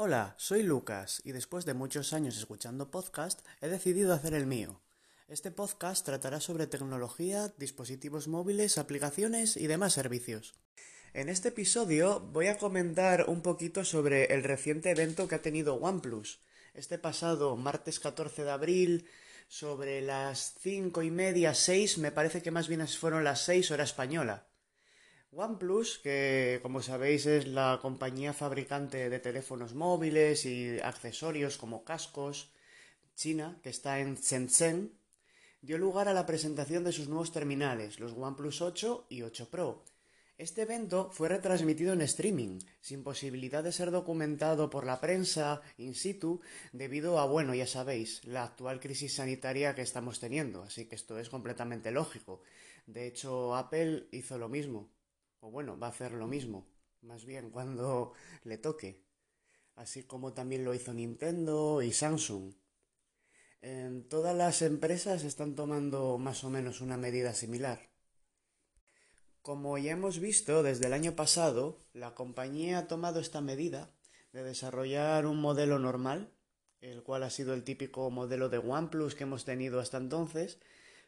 Hola, 0.00 0.36
soy 0.38 0.62
Lucas 0.62 1.20
y 1.24 1.32
después 1.32 1.64
de 1.64 1.74
muchos 1.74 2.12
años 2.12 2.36
escuchando 2.38 2.88
podcast 2.88 3.44
he 3.60 3.66
decidido 3.66 4.14
hacer 4.14 4.32
el 4.32 4.46
mío. 4.46 4.80
Este 5.26 5.50
podcast 5.50 6.06
tratará 6.06 6.40
sobre 6.40 6.68
tecnología, 6.68 7.52
dispositivos 7.58 8.28
móviles, 8.28 8.78
aplicaciones 8.78 9.56
y 9.56 9.66
demás 9.66 9.94
servicios. 9.94 10.54
En 11.14 11.28
este 11.28 11.48
episodio 11.48 12.20
voy 12.20 12.46
a 12.46 12.58
comentar 12.58 13.24
un 13.28 13.42
poquito 13.42 13.84
sobre 13.84 14.26
el 14.26 14.44
reciente 14.44 14.92
evento 14.92 15.26
que 15.26 15.34
ha 15.34 15.42
tenido 15.42 15.74
OnePlus. 15.74 16.38
Este 16.74 16.96
pasado 16.96 17.56
martes 17.56 17.98
14 17.98 18.44
de 18.44 18.50
abril, 18.52 19.08
sobre 19.48 20.00
las 20.00 20.54
cinco 20.60 21.02
y 21.02 21.10
media, 21.10 21.54
seis, 21.54 21.98
me 21.98 22.12
parece 22.12 22.40
que 22.40 22.52
más 22.52 22.68
bien 22.68 22.86
fueron 22.86 23.24
las 23.24 23.40
seis 23.40 23.72
hora 23.72 23.82
española. 23.82 24.46
OnePlus, 25.30 25.98
que 25.98 26.58
como 26.62 26.80
sabéis 26.80 27.26
es 27.26 27.46
la 27.46 27.78
compañía 27.82 28.32
fabricante 28.32 29.10
de 29.10 29.18
teléfonos 29.18 29.74
móviles 29.74 30.46
y 30.46 30.80
accesorios 30.80 31.58
como 31.58 31.84
cascos, 31.84 32.50
China, 33.14 33.60
que 33.62 33.68
está 33.68 34.00
en 34.00 34.14
Shenzhen, 34.14 34.98
dio 35.60 35.76
lugar 35.76 36.08
a 36.08 36.14
la 36.14 36.24
presentación 36.24 36.82
de 36.82 36.92
sus 36.92 37.08
nuevos 37.08 37.30
terminales, 37.30 38.00
los 38.00 38.12
OnePlus 38.12 38.62
8 38.62 39.06
y 39.10 39.20
8 39.20 39.50
Pro. 39.50 39.84
Este 40.38 40.62
evento 40.62 41.10
fue 41.10 41.28
retransmitido 41.28 41.92
en 41.92 42.00
streaming, 42.00 42.60
sin 42.80 43.02
posibilidad 43.02 43.62
de 43.62 43.72
ser 43.72 43.90
documentado 43.90 44.70
por 44.70 44.86
la 44.86 44.98
prensa 44.98 45.60
in 45.76 45.94
situ, 45.94 46.40
debido 46.72 47.18
a, 47.18 47.26
bueno, 47.26 47.54
ya 47.54 47.66
sabéis, 47.66 48.24
la 48.24 48.44
actual 48.44 48.80
crisis 48.80 49.16
sanitaria 49.16 49.74
que 49.74 49.82
estamos 49.82 50.20
teniendo, 50.20 50.62
así 50.62 50.86
que 50.86 50.94
esto 50.94 51.18
es 51.18 51.28
completamente 51.28 51.90
lógico. 51.90 52.40
De 52.86 53.06
hecho, 53.06 53.54
Apple 53.56 54.08
hizo 54.12 54.38
lo 54.38 54.48
mismo 54.48 54.88
o 55.40 55.50
bueno, 55.50 55.78
va 55.78 55.88
a 55.88 55.90
hacer 55.90 56.12
lo 56.12 56.26
mismo, 56.26 56.66
más 57.02 57.24
bien 57.24 57.50
cuando 57.50 58.12
le 58.44 58.58
toque, 58.58 59.04
así 59.76 60.04
como 60.04 60.32
también 60.32 60.64
lo 60.64 60.74
hizo 60.74 60.92
Nintendo 60.92 61.82
y 61.82 61.92
Samsung. 61.92 62.54
todas 64.08 64.36
las 64.36 64.62
empresas 64.62 65.24
están 65.24 65.54
tomando 65.54 66.18
más 66.18 66.44
o 66.44 66.50
menos 66.50 66.80
una 66.80 66.96
medida 66.96 67.34
similar. 67.34 67.90
Como 69.42 69.78
ya 69.78 69.92
hemos 69.92 70.18
visto 70.18 70.62
desde 70.62 70.86
el 70.86 70.92
año 70.92 71.14
pasado, 71.16 71.78
la 71.92 72.14
compañía 72.14 72.78
ha 72.78 72.88
tomado 72.88 73.20
esta 73.20 73.40
medida 73.40 73.94
de 74.32 74.42
desarrollar 74.42 75.26
un 75.26 75.40
modelo 75.40 75.78
normal, 75.78 76.34
el 76.80 77.02
cual 77.02 77.22
ha 77.22 77.30
sido 77.30 77.54
el 77.54 77.64
típico 77.64 78.10
modelo 78.10 78.48
de 78.48 78.58
OnePlus 78.58 79.14
que 79.14 79.24
hemos 79.24 79.44
tenido 79.44 79.80
hasta 79.80 79.96
entonces, 79.96 80.60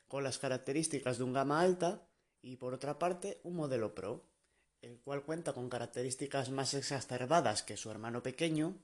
con 0.09 0.25
las 0.25 0.39
características 0.39 1.19
de 1.19 1.25
un 1.25 1.33
gama 1.33 1.61
alta, 1.61 2.09
y 2.43 2.57
por 2.57 2.73
otra 2.73 2.99
parte 2.99 3.41
un 3.45 3.57
modelo 3.57 3.95
Pro, 3.95 4.25
el 4.83 4.99
cual 5.01 5.23
cuenta 5.23 5.53
con 5.53 5.69
características 5.69 6.51
más 6.51 6.75
exacerbadas 6.75 7.63
que 7.63 7.77
su 7.77 7.91
hermano 7.91 8.23
pequeño, 8.23 8.77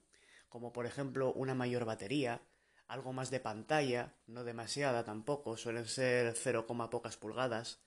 como 0.49 0.73
por 0.73 0.87
ejemplo 0.87 1.33
una 1.33 1.55
mayor 1.55 1.85
batería, 1.85 2.41
algo 2.89 3.13
más 3.13 3.31
de 3.31 3.41
pantalla, 3.41 4.15
no 4.27 4.45
demasiada 4.45 5.05
tampoco, 5.05 5.57
suelen 5.57 5.87
ser 5.87 6.35
0, 6.37 6.67
pocas 6.91 7.17
pulgadas, 7.17 7.81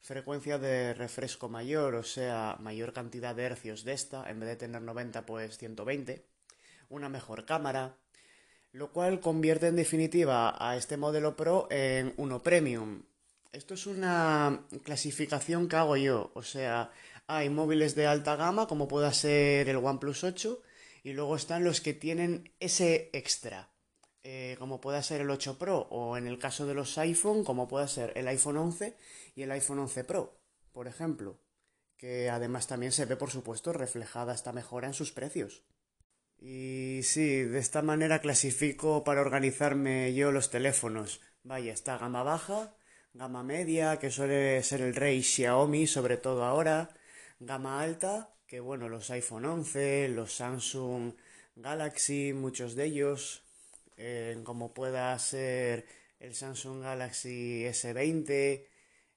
frecuencia 0.00 0.58
de 0.58 0.92
refresco 0.92 1.48
mayor, 1.48 1.94
o 1.94 2.02
sea, 2.02 2.56
mayor 2.60 2.92
cantidad 2.92 3.34
de 3.34 3.44
hercios 3.44 3.84
de 3.84 3.94
esta, 3.94 4.28
en 4.28 4.40
vez 4.40 4.50
de 4.50 4.56
tener 4.56 4.82
90 4.82 5.24
pues 5.24 5.56
120, 5.56 6.26
una 6.90 7.08
mejor 7.08 7.46
cámara, 7.46 7.96
lo 8.72 8.92
cual 8.92 9.20
convierte 9.20 9.68
en 9.68 9.76
definitiva 9.76 10.54
a 10.58 10.76
este 10.76 10.96
modelo 10.96 11.36
Pro 11.36 11.68
en 11.70 12.12
uno 12.18 12.42
premium, 12.42 13.04
esto 13.54 13.74
es 13.74 13.86
una 13.86 14.66
clasificación 14.82 15.68
que 15.68 15.76
hago 15.76 15.96
yo, 15.96 16.32
o 16.34 16.42
sea, 16.42 16.90
hay 17.26 17.48
móviles 17.50 17.94
de 17.94 18.06
alta 18.06 18.36
gama 18.36 18.66
como 18.66 18.88
pueda 18.88 19.12
ser 19.12 19.68
el 19.68 19.76
OnePlus 19.76 20.24
8 20.24 20.60
y 21.02 21.12
luego 21.12 21.36
están 21.36 21.64
los 21.64 21.80
que 21.80 21.94
tienen 21.94 22.52
ese 22.60 23.10
extra, 23.12 23.70
eh, 24.22 24.56
como 24.58 24.80
pueda 24.80 25.02
ser 25.02 25.20
el 25.20 25.30
8 25.30 25.58
Pro 25.58 25.86
o 25.90 26.16
en 26.16 26.26
el 26.26 26.38
caso 26.38 26.66
de 26.66 26.74
los 26.74 26.96
iPhone 26.98 27.44
como 27.44 27.68
pueda 27.68 27.88
ser 27.88 28.12
el 28.16 28.28
iPhone 28.28 28.56
11 28.56 28.96
y 29.34 29.42
el 29.42 29.50
iPhone 29.52 29.80
11 29.80 30.04
Pro, 30.04 30.38
por 30.72 30.88
ejemplo, 30.88 31.38
que 31.96 32.30
además 32.30 32.66
también 32.66 32.92
se 32.92 33.06
ve 33.06 33.16
por 33.16 33.30
supuesto 33.30 33.72
reflejada 33.72 34.34
esta 34.34 34.52
mejora 34.52 34.86
en 34.86 34.94
sus 34.94 35.12
precios. 35.12 35.62
Y 36.38 37.00
sí, 37.04 37.42
de 37.42 37.58
esta 37.58 37.80
manera 37.80 38.20
clasifico 38.20 39.04
para 39.04 39.22
organizarme 39.22 40.12
yo 40.14 40.30
los 40.30 40.50
teléfonos. 40.50 41.20
Vaya, 41.42 41.72
está 41.72 41.96
gama 41.96 42.22
baja, 42.22 42.74
gama 43.14 43.42
media, 43.42 43.98
que 43.98 44.10
suele 44.10 44.62
ser 44.62 44.82
el 44.82 44.94
rey 44.94 45.22
Xiaomi, 45.22 45.86
sobre 45.86 46.16
todo 46.16 46.44
ahora, 46.44 46.90
gama 47.38 47.80
alta, 47.80 48.34
que 48.46 48.60
bueno, 48.60 48.88
los 48.88 49.10
iPhone 49.10 49.44
11, 49.44 50.08
los 50.08 50.34
Samsung 50.34 51.14
Galaxy, 51.56 52.32
muchos 52.32 52.74
de 52.74 52.84
ellos, 52.86 53.42
como 54.44 54.74
pueda 54.74 55.18
ser 55.18 55.86
el 56.20 56.34
Samsung 56.34 56.82
Galaxy 56.82 57.64
S20, 57.64 58.66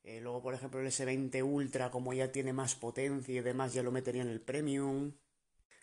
eh, 0.04 0.22
luego 0.22 0.42
por 0.42 0.54
ejemplo 0.54 0.80
el 0.80 0.88
S20 0.88 1.44
Ultra, 1.44 1.92
como 1.92 2.14
ya 2.14 2.32
tiene 2.32 2.54
más 2.54 2.76
potencia 2.76 3.36
y 3.36 3.42
demás, 3.42 3.74
ya 3.74 3.84
lo 3.84 3.92
metería 3.92 4.22
en 4.22 4.30
el 4.30 4.42
Premium. 4.42 5.14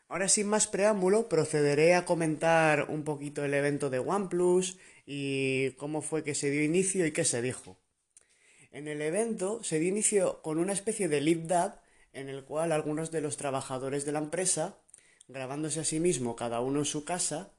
Ahora 0.09 0.29
sin 0.29 0.49
más 0.49 0.67
preámbulo, 0.67 1.29
procederé 1.29 1.95
a 1.95 2.05
comentar 2.05 2.91
un 2.91 3.05
poquito 3.05 3.45
el 3.45 3.55
evento 3.55 3.91
de 3.91 3.99
OnePlus 3.99 4.79
y 5.07 5.73
cómo 5.73 6.03
fue 6.03 6.25
que 6.25 6.35
se 6.35 6.51
dio 6.51 6.63
inicio 6.63 7.07
y 7.07 7.13
qué 7.13 7.25
se 7.25 7.43
dijo. 7.43 7.77
En 8.71 8.89
el 8.89 9.03
evento 9.03 9.63
se 9.63 9.79
dio 9.79 9.89
inicio 9.89 10.43
con 10.43 10.59
una 10.59 10.73
especie 10.73 11.09
de 11.09 11.21
lip 11.21 11.43
dub 11.45 11.73
en 12.15 12.29
el 12.29 12.45
cual 12.45 12.73
algunos 12.73 13.11
de 13.11 13.21
los 13.21 13.37
trabajadores 13.37 14.05
de 14.05 14.13
la 14.13 14.21
empresa, 14.21 14.79
grabándose 15.29 15.81
a 15.81 15.85
sí 15.85 16.01
mismo 16.01 16.37
cada 16.37 16.61
uno 16.61 16.79
en 16.79 16.85
su 16.85 17.05
casa, 17.05 17.53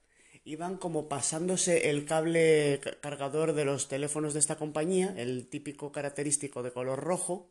iban 0.43 0.77
como 0.77 1.07
pasándose 1.07 1.89
el 1.89 2.05
cable 2.05 2.79
cargador 3.01 3.53
de 3.53 3.66
los 3.66 3.88
teléfonos 3.88 4.33
de 4.33 4.39
esta 4.39 4.57
compañía, 4.57 5.13
el 5.17 5.47
típico 5.47 5.91
característico 5.91 6.63
de 6.63 6.71
color 6.71 6.99
rojo, 6.99 7.49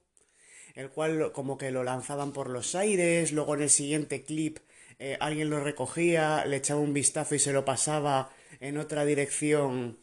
el 0.75 0.91
cual 0.91 1.33
como 1.33 1.59
que 1.59 1.71
lo 1.71 1.85
lanzaban 1.85 2.33
por 2.33 2.49
los 2.49 2.75
aires, 2.75 3.33
luego 3.33 3.55
en 3.55 3.63
el 3.63 3.71
siguiente 3.71 4.23
clip 4.25 4.59
eh, 4.99 5.17
alguien 5.21 5.51
lo 5.51 5.61
recogía, 5.61 6.45
le 6.47 6.57
echaba 6.57 6.81
un 6.81 6.95
vistazo 6.95 7.35
y 7.35 7.39
se 7.39 7.53
lo 7.53 7.65
pasaba 7.65 8.31
en 8.61 8.79
otra 8.79 9.05
dirección 9.05 9.99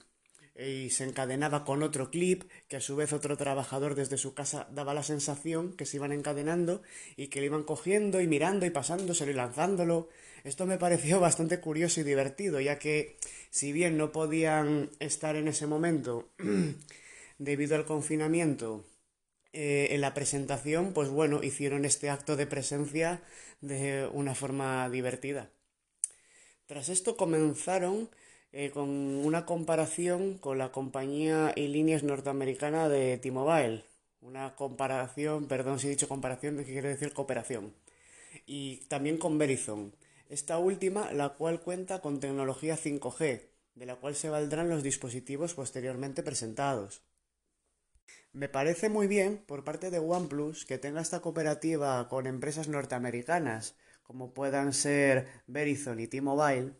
y 0.56 0.90
se 0.90 1.06
encadenaba 1.06 1.64
con 1.64 1.82
otro 1.82 2.12
clip 2.12 2.44
que 2.68 2.78
a 2.78 2.82
su 2.82 2.96
vez 2.96 3.14
otro 3.14 3.38
trabajador 3.38 3.96
desde 3.96 4.18
su 4.18 4.34
casa 4.34 4.68
daba 4.72 4.94
la 4.94 5.04
sensación 5.04 5.74
que 5.74 5.86
se 5.86 5.98
iban 5.98 6.12
encadenando 6.12 6.82
y 7.16 7.28
que 7.28 7.40
lo 7.40 7.46
iban 7.46 7.64
cogiendo 7.64 8.22
y 8.22 8.28
mirando 8.28 8.66
y 8.66 8.70
pasándoselo 8.70 9.32
y 9.32 9.36
lanzándolo. 9.36 10.10
Esto 10.44 10.66
me 10.66 10.78
pareció 10.78 11.20
bastante 11.22 11.60
curioso 11.60 12.02
y 12.02 12.04
divertido, 12.04 12.60
ya 12.60 12.80
que 12.80 13.18
si 13.50 13.72
bien 13.72 13.98
no 13.98 14.12
podían 14.12 14.90
estar 15.00 15.36
en 15.36 15.48
ese 15.48 15.68
momento 15.68 16.30
debido 17.38 17.76
al 17.76 17.86
confinamiento 17.86 18.84
eh, 19.54 19.90
en 19.92 20.02
la 20.02 20.14
presentación, 20.14 20.94
pues 20.94 21.10
bueno, 21.10 21.44
hicieron 21.44 21.86
este 21.86 22.10
acto 22.10 22.36
de 22.36 22.48
presencia 22.48 23.22
de 23.62 24.10
una 24.12 24.36
forma 24.36 24.90
divertida. 24.90 25.50
Tras 26.66 26.90
esto 26.90 27.18
comenzaron 27.18 28.10
eh, 28.54 28.72
con 28.72 28.90
una 28.90 29.46
comparación 29.46 30.38
con 30.38 30.58
la 30.58 30.72
compañía 30.72 31.54
y 31.56 31.68
líneas 31.68 32.04
norteamericana 32.04 32.90
de 32.90 33.18
T-Mobile. 33.18 33.86
Una 34.22 34.56
comparación, 34.56 35.48
perdón 35.48 35.80
si 35.80 35.88
he 35.88 35.92
dicho 35.92 36.08
comparación, 36.08 36.58
que 36.58 36.66
quiere 36.66 36.90
decir 36.90 37.14
cooperación. 37.14 37.74
Y 38.46 38.78
también 38.88 39.18
con 39.18 39.38
Verizon. 39.38 39.96
Esta 40.30 40.58
última, 40.58 41.12
la 41.14 41.30
cual 41.30 41.62
cuenta 41.62 42.02
con 42.02 42.20
tecnología 42.20 42.78
5G, 42.78 43.42
de 43.76 43.86
la 43.86 43.96
cual 43.96 44.16
se 44.16 44.30
valdrán 44.30 44.70
los 44.70 44.84
dispositivos 44.84 45.54
posteriormente 45.54 46.24
presentados. 46.24 47.02
Me 48.34 48.48
parece 48.48 48.90
muy 48.90 49.08
bien 49.08 49.44
por 49.46 49.64
parte 49.64 49.92
de 49.92 50.00
OnePlus 50.00 50.66
que 50.66 50.78
tenga 50.78 51.02
esta 51.02 51.20
cooperativa 51.22 52.08
con 52.08 52.28
empresas 52.28 52.68
norteamericanas, 52.68 53.76
como 54.04 54.34
puedan 54.34 54.74
ser 54.74 55.28
Verizon 55.48 56.00
y 56.00 56.08
T-Mobile, 56.08 56.74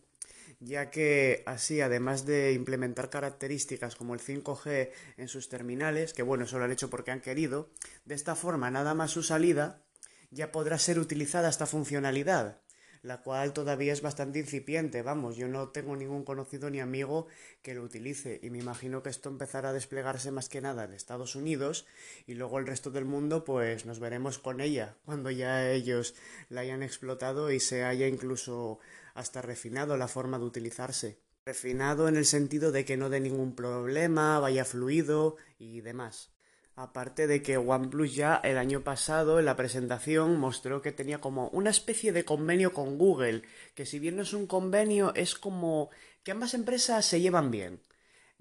ya 0.62 0.92
que 0.92 1.44
así, 1.48 1.82
además 1.82 2.26
de 2.26 2.54
implementar 2.54 3.10
características 3.10 3.96
como 3.96 4.14
el 4.14 4.22
5G 4.22 4.92
en 5.18 5.28
sus 5.28 5.50
terminales, 5.50 6.14
que 6.14 6.22
bueno, 6.22 6.46
eso 6.46 6.60
lo 6.60 6.66
han 6.66 6.72
hecho 6.72 6.90
porque 6.90 7.12
han 7.12 7.20
querido, 7.20 7.70
de 8.06 8.16
esta 8.16 8.36
forma, 8.36 8.70
nada 8.70 8.94
más 8.94 9.12
su 9.12 9.24
salida, 9.24 9.82
ya 10.30 10.52
podrá 10.52 10.78
ser 10.78 11.00
utilizada 11.00 11.50
esta 11.50 11.66
funcionalidad, 11.66 12.62
la 13.02 13.24
cual 13.24 13.54
todavía 13.54 13.92
es 13.92 14.04
bastante 14.04 14.38
incipiente, 14.38 15.02
vamos, 15.02 15.36
yo 15.36 15.48
no 15.48 15.70
tengo 15.70 15.96
ningún 15.96 16.24
conocido 16.24 16.70
ni 16.70 16.80
amigo 16.80 17.26
que 17.64 17.74
lo 17.74 17.82
utilice 17.82 18.40
y 18.44 18.52
me 18.52 18.60
imagino 18.60 19.02
que 19.02 19.10
esto 19.10 19.30
empezará 19.30 19.70
a 19.70 19.74
desplegarse 19.74 20.30
más 20.30 20.48
que 20.48 20.62
nada 20.62 20.84
en 20.84 20.94
Estados 20.94 21.36
Unidos 21.36 21.88
y 22.28 22.36
luego 22.36 22.60
el 22.60 22.68
resto 22.68 22.92
del 22.92 23.06
mundo 23.06 23.44
pues 23.44 23.88
nos 23.88 24.00
veremos 24.00 24.38
con 24.38 24.62
ella 24.62 24.96
cuando 25.06 25.32
ya 25.32 25.72
ellos 25.72 26.14
la 26.50 26.62
hayan 26.62 26.84
explotado 26.84 27.52
y 27.52 27.60
se 27.60 27.84
haya 27.84 28.08
incluso 28.08 28.80
hasta 29.14 29.42
refinado 29.42 29.98
la 29.98 30.08
forma 30.08 30.40
de 30.40 30.46
utilizarse. 30.46 31.20
Refinado 31.46 32.08
en 32.08 32.18
el 32.18 32.26
sentido 32.26 32.72
de 32.72 32.86
que 32.86 32.98
no 32.98 33.10
dé 33.10 33.20
ningún 33.20 33.56
problema, 33.56 34.40
vaya 34.40 34.64
fluido 34.66 35.38
y 35.58 35.82
demás. 35.82 36.32
Aparte 36.76 37.28
de 37.28 37.42
que 37.42 37.58
OnePlus 37.58 38.16
ya 38.16 38.36
el 38.44 38.58
año 38.58 38.82
pasado 38.82 39.40
en 39.40 39.46
la 39.46 39.56
presentación 39.56 40.40
mostró 40.40 40.82
que 40.82 40.92
tenía 40.92 41.20
como 41.20 41.50
una 41.50 41.70
especie 41.70 42.12
de 42.12 42.26
convenio 42.26 42.74
con 42.74 42.98
Google, 42.98 43.44
que 43.76 43.86
si 43.86 44.00
bien 44.00 44.16
no 44.16 44.22
es 44.22 44.34
un 44.34 44.48
convenio 44.48 45.14
es 45.16 45.36
como 45.36 45.90
que 46.24 46.32
ambas 46.32 46.54
empresas 46.54 47.06
se 47.06 47.20
llevan 47.20 47.52
bien, 47.52 47.82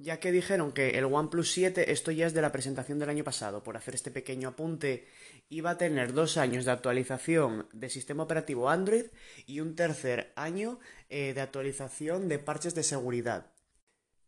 ya 0.00 0.19
que 0.19 0.32
dijeron 0.32 0.73
que 0.73 0.91
el 0.91 1.05
OnePlus 1.05 1.52
7, 1.52 1.93
esto 1.93 2.11
ya 2.11 2.26
es 2.26 2.35
de 2.35 2.41
la 2.41 2.52
presentación 2.52 2.99
del 2.99 3.11
año 3.11 3.25
pasado, 3.25 3.62
por 3.62 3.76
hacer 3.76 3.94
este 3.94 4.11
pequeño 4.11 4.49
apunte, 4.49 5.06
iba 5.50 5.70
a 5.70 5.79
tener 5.79 6.12
dos 6.12 6.37
años 6.37 6.64
de 6.64 6.70
actualización 6.70 7.69
de 7.73 7.91
sistema 7.91 8.23
operativo 8.23 8.70
Android 8.70 9.06
y 9.47 9.61
un 9.61 9.76
tercer 9.76 10.32
año 10.37 10.81
eh, 11.08 11.35
de 11.35 11.41
actualización 11.41 12.29
de 12.29 12.38
parches 12.38 12.75
de 12.75 12.82
seguridad. 12.82 13.52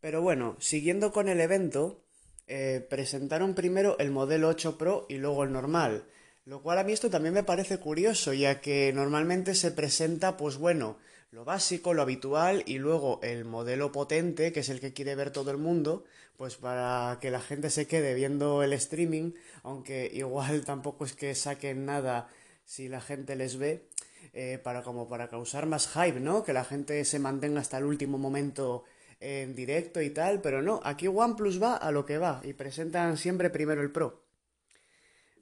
Pero 0.00 0.20
bueno, 0.20 0.56
siguiendo 0.60 1.12
con 1.12 1.28
el 1.28 1.40
evento, 1.40 2.04
eh, 2.46 2.86
presentaron 2.90 3.54
primero 3.54 3.98
el 3.98 4.10
modelo 4.10 4.48
8 4.48 4.76
Pro 4.76 5.06
y 5.08 5.16
luego 5.16 5.44
el 5.44 5.52
normal. 5.52 6.04
Lo 6.44 6.60
cual 6.60 6.78
a 6.78 6.84
mí 6.84 6.92
esto 6.92 7.08
también 7.08 7.34
me 7.34 7.44
parece 7.44 7.78
curioso, 7.78 8.32
ya 8.32 8.60
que 8.60 8.92
normalmente 8.92 9.54
se 9.54 9.70
presenta, 9.70 10.36
pues 10.36 10.56
bueno, 10.56 10.98
lo 11.32 11.46
básico, 11.46 11.94
lo 11.94 12.02
habitual 12.02 12.62
y 12.66 12.76
luego 12.76 13.18
el 13.22 13.46
modelo 13.46 13.90
potente, 13.90 14.52
que 14.52 14.60
es 14.60 14.68
el 14.68 14.80
que 14.80 14.92
quiere 14.92 15.14
ver 15.14 15.30
todo 15.30 15.50
el 15.50 15.56
mundo, 15.56 16.04
pues 16.36 16.56
para 16.56 17.18
que 17.22 17.30
la 17.30 17.40
gente 17.40 17.70
se 17.70 17.86
quede 17.86 18.12
viendo 18.12 18.62
el 18.62 18.74
streaming, 18.74 19.32
aunque 19.62 20.10
igual 20.12 20.64
tampoco 20.66 21.06
es 21.06 21.14
que 21.14 21.34
saquen 21.34 21.86
nada 21.86 22.28
si 22.66 22.88
la 22.88 23.00
gente 23.00 23.34
les 23.34 23.56
ve, 23.56 23.88
eh, 24.34 24.60
para 24.62 24.82
como 24.82 25.08
para 25.08 25.28
causar 25.28 25.64
más 25.64 25.88
hype, 25.88 26.20
¿no? 26.20 26.44
Que 26.44 26.52
la 26.52 26.64
gente 26.64 27.02
se 27.06 27.18
mantenga 27.18 27.60
hasta 27.60 27.78
el 27.78 27.84
último 27.84 28.18
momento 28.18 28.84
en 29.18 29.54
directo 29.54 30.02
y 30.02 30.10
tal, 30.10 30.42
pero 30.42 30.60
no, 30.60 30.82
aquí 30.84 31.08
OnePlus 31.08 31.62
va 31.62 31.76
a 31.76 31.90
lo 31.92 32.04
que 32.04 32.18
va 32.18 32.42
y 32.44 32.52
presentan 32.52 33.16
siempre 33.16 33.48
primero 33.48 33.80
el 33.80 33.90
Pro. 33.90 34.22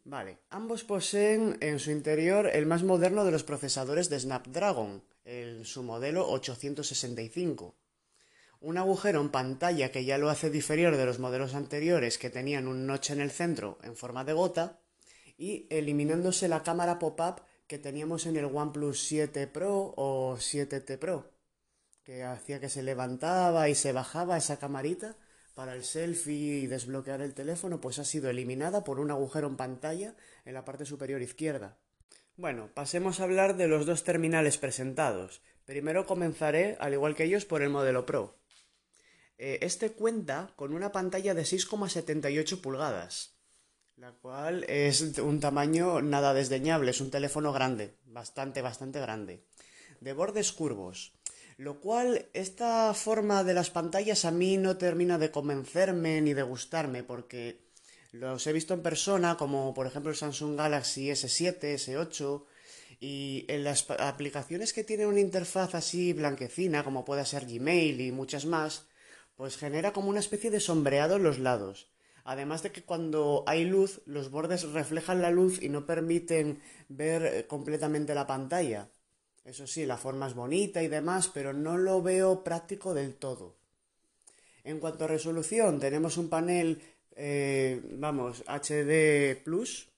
Vale, 0.05 0.39
ambos 0.49 0.85
poseen 0.85 1.59
en 1.61 1.79
su 1.79 1.91
interior 1.91 2.51
el 2.53 2.67
más 2.67 2.83
moderno 2.83 3.25
de 3.25 3.31
los 3.31 3.45
procesadores 3.45 4.09
de 4.09 4.19
Snapdragon, 4.19 5.03
el, 5.25 5.67
su 5.67 5.83
modelo 5.83 6.29
865. 6.29 7.75
Un 8.61 8.79
agujero 8.79 9.21
en 9.21 9.31
pantalla 9.31 9.91
que 9.91 10.05
ya 10.05 10.19
lo 10.19 10.31
hace 10.31 10.51
diferir 10.51 10.97
de 10.97 11.07
los 11.07 11.19
modelos 11.19 11.55
anteriores 11.55 12.19
que 12.19 12.31
tenían 12.31 12.67
un 12.67 12.87
notch 12.87 13.11
en 13.11 13.21
el 13.21 13.31
centro 13.31 13.79
en 13.83 13.97
forma 13.97 14.25
de 14.25 14.33
gota 14.33 14.81
y 15.37 15.67
eliminándose 15.71 16.49
la 16.49 16.63
cámara 16.63 16.99
pop-up 16.99 17.43
que 17.67 17.79
teníamos 17.79 18.27
en 18.27 18.37
el 18.37 18.47
OnePlus 18.47 19.03
7 19.05 19.47
Pro 19.47 19.95
o 19.97 20.37
7T 20.37 20.99
Pro 20.99 21.31
que 22.03 22.25
hacía 22.25 22.61
que 22.61 22.69
se 22.69 22.83
levantaba 22.83 23.69
y 23.69 23.75
se 23.75 23.93
bajaba 23.93 24.37
esa 24.37 24.59
camarita 24.59 25.17
para 25.61 25.75
el 25.75 25.85
selfie 25.85 26.61
y 26.61 26.67
desbloquear 26.69 27.21
el 27.21 27.35
teléfono, 27.35 27.83
pues 27.83 27.99
ha 27.99 28.05
sido 28.07 28.31
eliminada 28.31 28.83
por 28.83 28.99
un 28.99 29.11
agujero 29.11 29.47
en 29.47 29.59
pantalla 29.59 30.15
en 30.47 30.55
la 30.55 30.65
parte 30.65 30.87
superior 30.87 31.21
izquierda. 31.21 31.77
Bueno, 32.35 32.71
pasemos 32.73 33.21
a 33.21 33.25
hablar 33.25 33.59
de 33.59 33.69
los 33.69 33.85
dos 33.85 34.03
terminales 34.03 34.57
presentados. 34.57 35.43
Primero 35.67 36.07
comenzaré, 36.07 36.79
al 36.81 36.95
igual 36.95 37.15
que 37.15 37.25
ellos, 37.25 37.45
por 37.45 37.61
el 37.61 37.69
modelo 37.69 38.07
Pro. 38.07 38.39
Eh, 39.37 39.59
este 39.61 39.93
cuenta 39.93 40.51
con 40.57 40.73
una 40.73 40.93
pantalla 40.93 41.35
de 41.35 41.43
6,78 41.43 42.63
pulgadas, 42.63 43.37
la 43.97 44.13
cual 44.13 44.65
es 44.67 45.19
un 45.19 45.41
tamaño 45.41 46.01
nada 46.01 46.33
desdeñable, 46.33 46.93
es 46.93 47.03
un 47.03 47.11
teléfono 47.11 47.53
grande, 47.53 47.99
bastante, 48.07 48.63
bastante 48.63 48.99
grande. 48.99 49.45
De 50.01 50.15
bordes 50.15 50.53
curvos, 50.53 51.13
lo 51.61 51.79
cual, 51.79 52.25
esta 52.33 52.95
forma 52.95 53.45
de 53.45 53.53
las 53.53 53.69
pantallas 53.69 54.25
a 54.25 54.31
mí 54.31 54.57
no 54.57 54.79
termina 54.79 55.19
de 55.19 55.31
convencerme 55.31 56.19
ni 56.23 56.33
de 56.33 56.43
gustarme, 56.43 57.03
porque 57.03 57.61
los 58.13 58.47
he 58.47 58.55
visto 58.55 58.73
en 58.73 58.81
persona, 58.81 59.37
como 59.37 59.75
por 59.75 59.87
ejemplo 59.87 60.11
el 60.11 60.17
Samsung 60.17 60.57
Galaxy 60.57 61.11
S7, 61.11 61.61
S8, 61.61 62.45
y 62.99 63.45
en 63.49 63.65
las 63.65 63.91
aplicaciones 63.91 64.73
que 64.73 64.85
tienen 64.85 65.09
una 65.09 65.21
interfaz 65.21 65.75
así 65.75 66.15
blanquecina, 66.15 66.83
como 66.83 67.05
puede 67.05 67.27
ser 67.27 67.45
Gmail 67.45 68.01
y 68.01 68.11
muchas 68.11 68.47
más, 68.47 68.87
pues 69.37 69.59
genera 69.59 69.93
como 69.93 70.09
una 70.09 70.21
especie 70.21 70.51
de 70.51 70.61
sombreado 70.61 71.17
en 71.17 71.25
los 71.25 71.39
lados. 71.39 71.91
Además 72.25 72.63
de 72.63 72.73
que 72.73 72.85
cuando 72.85 73.45
hay 73.47 73.67
luz, 73.67 74.01
los 74.07 74.31
bordes 74.31 74.63
reflejan 74.63 75.21
la 75.21 75.31
luz 75.31 75.63
y 75.63 75.69
no 75.69 75.85
permiten 75.85 76.63
ver 76.89 77.47
completamente 77.49 78.15
la 78.15 78.27
pantalla. 78.27 78.89
Eso 79.45 79.67
sí, 79.67 79.87
la 79.87 79.97
forma 79.97 80.27
es 80.27 80.35
bonita 80.35 80.83
y 80.83 80.89
demás, 80.89 81.31
pero 81.33 81.53
no 81.53 81.79
lo 81.79 82.03
veo 82.03 82.45
práctico 82.45 82.95
del 82.95 83.15
todo. 83.15 83.57
En 84.65 84.79
cuanto 84.79 85.05
a 85.05 85.09
resolución, 85.09 85.81
tenemos 85.81 86.19
un 86.19 86.29
panel, 86.29 86.81
eh, 87.17 87.81
vamos, 87.93 88.45
HD 88.47 89.37
Plus 89.43 89.89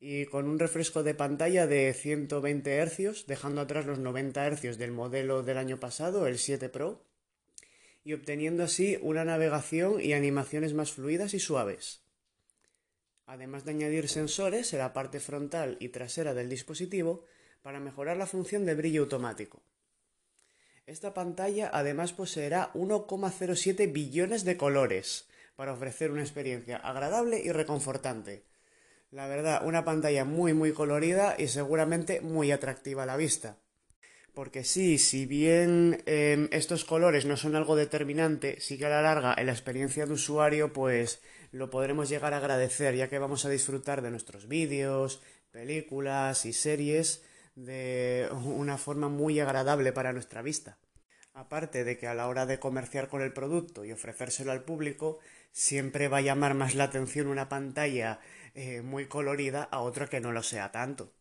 y 0.00 0.26
con 0.26 0.48
un 0.48 0.58
refresco 0.58 1.02
de 1.02 1.14
pantalla 1.14 1.66
de 1.66 1.94
120 1.94 2.84
Hz, 2.86 3.26
dejando 3.26 3.60
atrás 3.60 3.86
los 3.86 3.98
90 3.98 4.50
Hz 4.50 4.78
del 4.78 4.92
modelo 4.92 5.42
del 5.42 5.58
año 5.58 5.80
pasado, 5.80 6.26
el 6.26 6.38
7 6.38 6.68
Pro, 6.68 7.02
y 8.04 8.12
obteniendo 8.12 8.62
así 8.62 8.98
una 9.00 9.24
navegación 9.24 10.00
y 10.00 10.12
animaciones 10.12 10.74
más 10.74 10.92
fluidas 10.92 11.34
y 11.34 11.40
suaves. 11.40 12.02
Además 13.26 13.64
de 13.64 13.72
añadir 13.72 14.08
sensores 14.08 14.72
en 14.72 14.78
la 14.80 14.92
parte 14.92 15.18
frontal 15.18 15.76
y 15.80 15.88
trasera 15.88 16.34
del 16.34 16.48
dispositivo, 16.48 17.24
para 17.66 17.80
mejorar 17.80 18.16
la 18.16 18.28
función 18.28 18.64
de 18.64 18.76
brillo 18.76 19.02
automático. 19.02 19.60
Esta 20.86 21.12
pantalla 21.12 21.68
además 21.72 22.12
poseerá 22.12 22.70
1,07 22.74 23.92
billones 23.92 24.44
de 24.44 24.56
colores 24.56 25.26
para 25.56 25.72
ofrecer 25.72 26.12
una 26.12 26.22
experiencia 26.22 26.76
agradable 26.76 27.42
y 27.44 27.50
reconfortante. 27.50 28.44
La 29.10 29.26
verdad, 29.26 29.66
una 29.66 29.84
pantalla 29.84 30.24
muy 30.24 30.54
muy 30.54 30.70
colorida 30.70 31.34
y 31.36 31.48
seguramente 31.48 32.20
muy 32.20 32.52
atractiva 32.52 33.02
a 33.02 33.06
la 33.06 33.16
vista. 33.16 33.56
Porque 34.32 34.62
sí, 34.62 34.96
si 34.96 35.26
bien 35.26 36.04
em, 36.06 36.48
estos 36.52 36.84
colores 36.84 37.26
no 37.26 37.36
son 37.36 37.56
algo 37.56 37.74
determinante, 37.74 38.60
sí 38.60 38.78
que 38.78 38.86
a 38.86 38.90
la 38.90 39.02
larga 39.02 39.34
en 39.36 39.46
la 39.46 39.52
experiencia 39.52 40.06
de 40.06 40.12
usuario 40.12 40.72
pues 40.72 41.20
lo 41.50 41.68
podremos 41.68 42.08
llegar 42.08 42.32
a 42.32 42.36
agradecer 42.36 42.94
ya 42.94 43.08
que 43.08 43.18
vamos 43.18 43.44
a 43.44 43.50
disfrutar 43.50 44.02
de 44.02 44.12
nuestros 44.12 44.46
vídeos, 44.46 45.20
películas 45.50 46.46
y 46.46 46.52
series 46.52 47.25
de 47.56 48.28
una 48.44 48.78
forma 48.78 49.08
muy 49.08 49.40
agradable 49.40 49.92
para 49.92 50.12
nuestra 50.12 50.42
vista. 50.42 50.78
Aparte 51.32 51.84
de 51.84 51.98
que 51.98 52.06
a 52.06 52.14
la 52.14 52.28
hora 52.28 52.46
de 52.46 52.60
comerciar 52.60 53.08
con 53.08 53.20
el 53.20 53.32
producto 53.32 53.84
y 53.84 53.92
ofrecérselo 53.92 54.52
al 54.52 54.64
público, 54.64 55.18
siempre 55.50 56.08
va 56.08 56.18
a 56.18 56.22
llamar 56.22 56.54
más 56.54 56.74
la 56.74 56.84
atención 56.84 57.26
una 57.26 57.48
pantalla 57.48 58.20
eh, 58.54 58.82
muy 58.82 59.06
colorida 59.06 59.64
a 59.64 59.80
otra 59.80 60.06
que 60.06 60.20
no 60.20 60.32
lo 60.32 60.42
sea 60.42 60.70
tanto. 60.70 61.12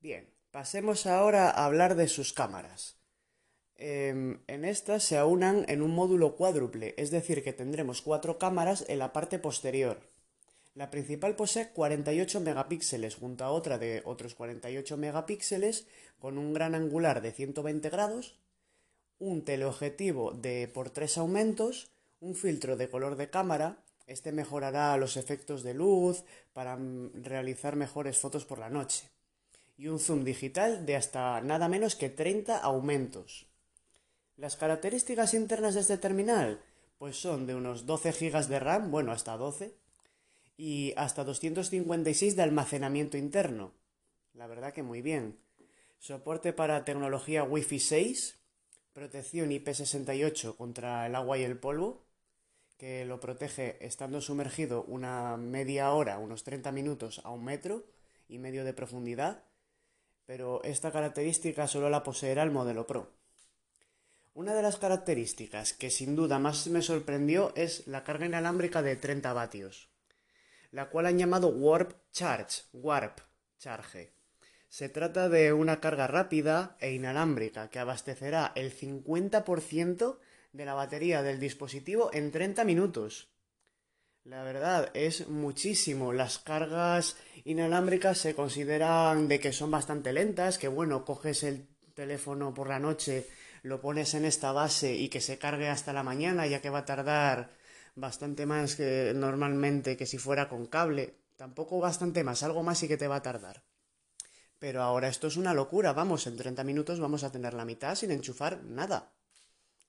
Bien, 0.00 0.32
pasemos 0.50 1.06
ahora 1.06 1.50
a 1.50 1.64
hablar 1.64 1.96
de 1.96 2.08
sus 2.08 2.32
cámaras. 2.32 2.98
Em, 3.76 4.42
en 4.46 4.64
estas 4.64 5.02
se 5.02 5.18
aunan 5.18 5.64
en 5.68 5.82
un 5.82 5.90
módulo 5.90 6.36
cuádruple, 6.36 6.94
es 6.96 7.10
decir, 7.10 7.42
que 7.42 7.52
tendremos 7.52 8.00
cuatro 8.00 8.38
cámaras 8.38 8.84
en 8.88 8.98
la 8.98 9.12
parte 9.12 9.38
posterior. 9.38 10.11
La 10.74 10.90
principal 10.90 11.36
posee 11.36 11.70
48 11.70 12.40
megapíxeles 12.40 13.16
junto 13.16 13.44
a 13.44 13.50
otra 13.50 13.76
de 13.76 14.00
otros 14.06 14.34
48 14.34 14.96
megapíxeles 14.96 15.86
con 16.18 16.38
un 16.38 16.54
gran 16.54 16.74
angular 16.74 17.20
de 17.20 17.32
120 17.32 17.90
grados, 17.90 18.38
un 19.18 19.44
teleobjetivo 19.44 20.32
de 20.32 20.68
por 20.72 20.88
tres 20.88 21.18
aumentos, 21.18 21.90
un 22.20 22.34
filtro 22.34 22.76
de 22.76 22.88
color 22.88 23.16
de 23.16 23.28
cámara, 23.28 23.84
este 24.06 24.32
mejorará 24.32 24.96
los 24.96 25.18
efectos 25.18 25.62
de 25.62 25.74
luz 25.74 26.24
para 26.54 26.78
realizar 27.14 27.76
mejores 27.76 28.16
fotos 28.16 28.46
por 28.46 28.58
la 28.58 28.70
noche, 28.70 29.10
y 29.76 29.88
un 29.88 29.98
zoom 29.98 30.24
digital 30.24 30.86
de 30.86 30.96
hasta 30.96 31.40
nada 31.42 31.68
menos 31.68 31.96
que 31.96 32.08
30 32.08 32.56
aumentos. 32.56 33.46
Las 34.38 34.56
características 34.56 35.34
internas 35.34 35.74
de 35.74 35.80
este 35.80 35.98
terminal 35.98 36.62
pues 36.96 37.20
son 37.20 37.46
de 37.46 37.54
unos 37.54 37.84
12 37.84 38.12
GB 38.12 38.46
de 38.46 38.60
RAM, 38.60 38.90
bueno, 38.90 39.12
hasta 39.12 39.36
12, 39.36 39.74
y 40.56 40.92
hasta 40.96 41.24
256 41.24 42.36
de 42.36 42.42
almacenamiento 42.42 43.16
interno. 43.16 43.72
La 44.34 44.46
verdad 44.46 44.72
que 44.72 44.82
muy 44.82 45.02
bien. 45.02 45.38
Soporte 45.98 46.52
para 46.52 46.84
tecnología 46.84 47.44
Wi-Fi 47.44 47.78
6, 47.78 48.38
protección 48.92 49.50
IP68 49.50 50.56
contra 50.56 51.06
el 51.06 51.14
agua 51.14 51.38
y 51.38 51.44
el 51.44 51.58
polvo, 51.58 52.04
que 52.76 53.04
lo 53.04 53.20
protege 53.20 53.84
estando 53.84 54.20
sumergido 54.20 54.84
una 54.84 55.36
media 55.36 55.92
hora, 55.92 56.18
unos 56.18 56.42
30 56.42 56.72
minutos 56.72 57.20
a 57.24 57.30
un 57.30 57.44
metro 57.44 57.84
y 58.28 58.38
medio 58.38 58.64
de 58.64 58.72
profundidad, 58.72 59.44
pero 60.26 60.62
esta 60.64 60.90
característica 60.90 61.68
solo 61.68 61.90
la 61.90 62.02
poseerá 62.02 62.42
el 62.42 62.50
modelo 62.50 62.86
Pro. 62.86 63.12
Una 64.34 64.54
de 64.54 64.62
las 64.62 64.78
características 64.78 65.74
que 65.74 65.90
sin 65.90 66.16
duda 66.16 66.38
más 66.38 66.66
me 66.68 66.82
sorprendió 66.82 67.52
es 67.54 67.86
la 67.86 68.02
carga 68.02 68.26
inalámbrica 68.26 68.82
de 68.82 68.96
30 68.96 69.32
vatios 69.34 69.91
la 70.72 70.88
cual 70.88 71.06
han 71.06 71.18
llamado 71.18 71.48
Warp 71.48 71.92
Charge, 72.10 72.62
Warp 72.72 73.20
Charge. 73.58 74.12
Se 74.68 74.88
trata 74.88 75.28
de 75.28 75.52
una 75.52 75.80
carga 75.80 76.06
rápida 76.06 76.76
e 76.80 76.92
inalámbrica 76.92 77.68
que 77.68 77.78
abastecerá 77.78 78.52
el 78.56 78.74
50% 78.74 80.18
de 80.52 80.64
la 80.64 80.74
batería 80.74 81.22
del 81.22 81.38
dispositivo 81.38 82.10
en 82.12 82.32
30 82.32 82.64
minutos. 82.64 83.28
La 84.24 84.42
verdad 84.44 84.90
es 84.94 85.28
muchísimo. 85.28 86.12
Las 86.12 86.38
cargas 86.38 87.16
inalámbricas 87.44 88.18
se 88.18 88.34
consideran 88.34 89.28
de 89.28 89.40
que 89.40 89.52
son 89.52 89.70
bastante 89.70 90.12
lentas, 90.12 90.58
que 90.58 90.68
bueno, 90.68 91.04
coges 91.04 91.42
el 91.42 91.66
teléfono 91.94 92.54
por 92.54 92.68
la 92.68 92.78
noche, 92.78 93.26
lo 93.62 93.80
pones 93.80 94.14
en 94.14 94.24
esta 94.24 94.52
base 94.52 94.94
y 94.94 95.08
que 95.08 95.20
se 95.20 95.38
cargue 95.38 95.68
hasta 95.68 95.92
la 95.92 96.02
mañana, 96.02 96.46
ya 96.46 96.62
que 96.62 96.70
va 96.70 96.78
a 96.78 96.84
tardar 96.84 97.50
bastante 97.94 98.46
más 98.46 98.76
que 98.76 99.12
normalmente 99.14 99.96
que 99.96 100.06
si 100.06 100.18
fuera 100.18 100.48
con 100.48 100.66
cable. 100.66 101.14
Tampoco 101.36 101.80
bastante 101.80 102.24
más, 102.24 102.42
algo 102.42 102.62
más 102.62 102.78
sí 102.78 102.88
que 102.88 102.96
te 102.96 103.08
va 103.08 103.16
a 103.16 103.22
tardar. 103.22 103.64
Pero 104.58 104.82
ahora 104.82 105.08
esto 105.08 105.26
es 105.26 105.36
una 105.36 105.54
locura, 105.54 105.92
vamos, 105.92 106.26
en 106.26 106.36
30 106.36 106.62
minutos 106.62 107.00
vamos 107.00 107.24
a 107.24 107.32
tener 107.32 107.54
la 107.54 107.64
mitad 107.64 107.96
sin 107.96 108.12
enchufar 108.12 108.62
nada. 108.62 109.12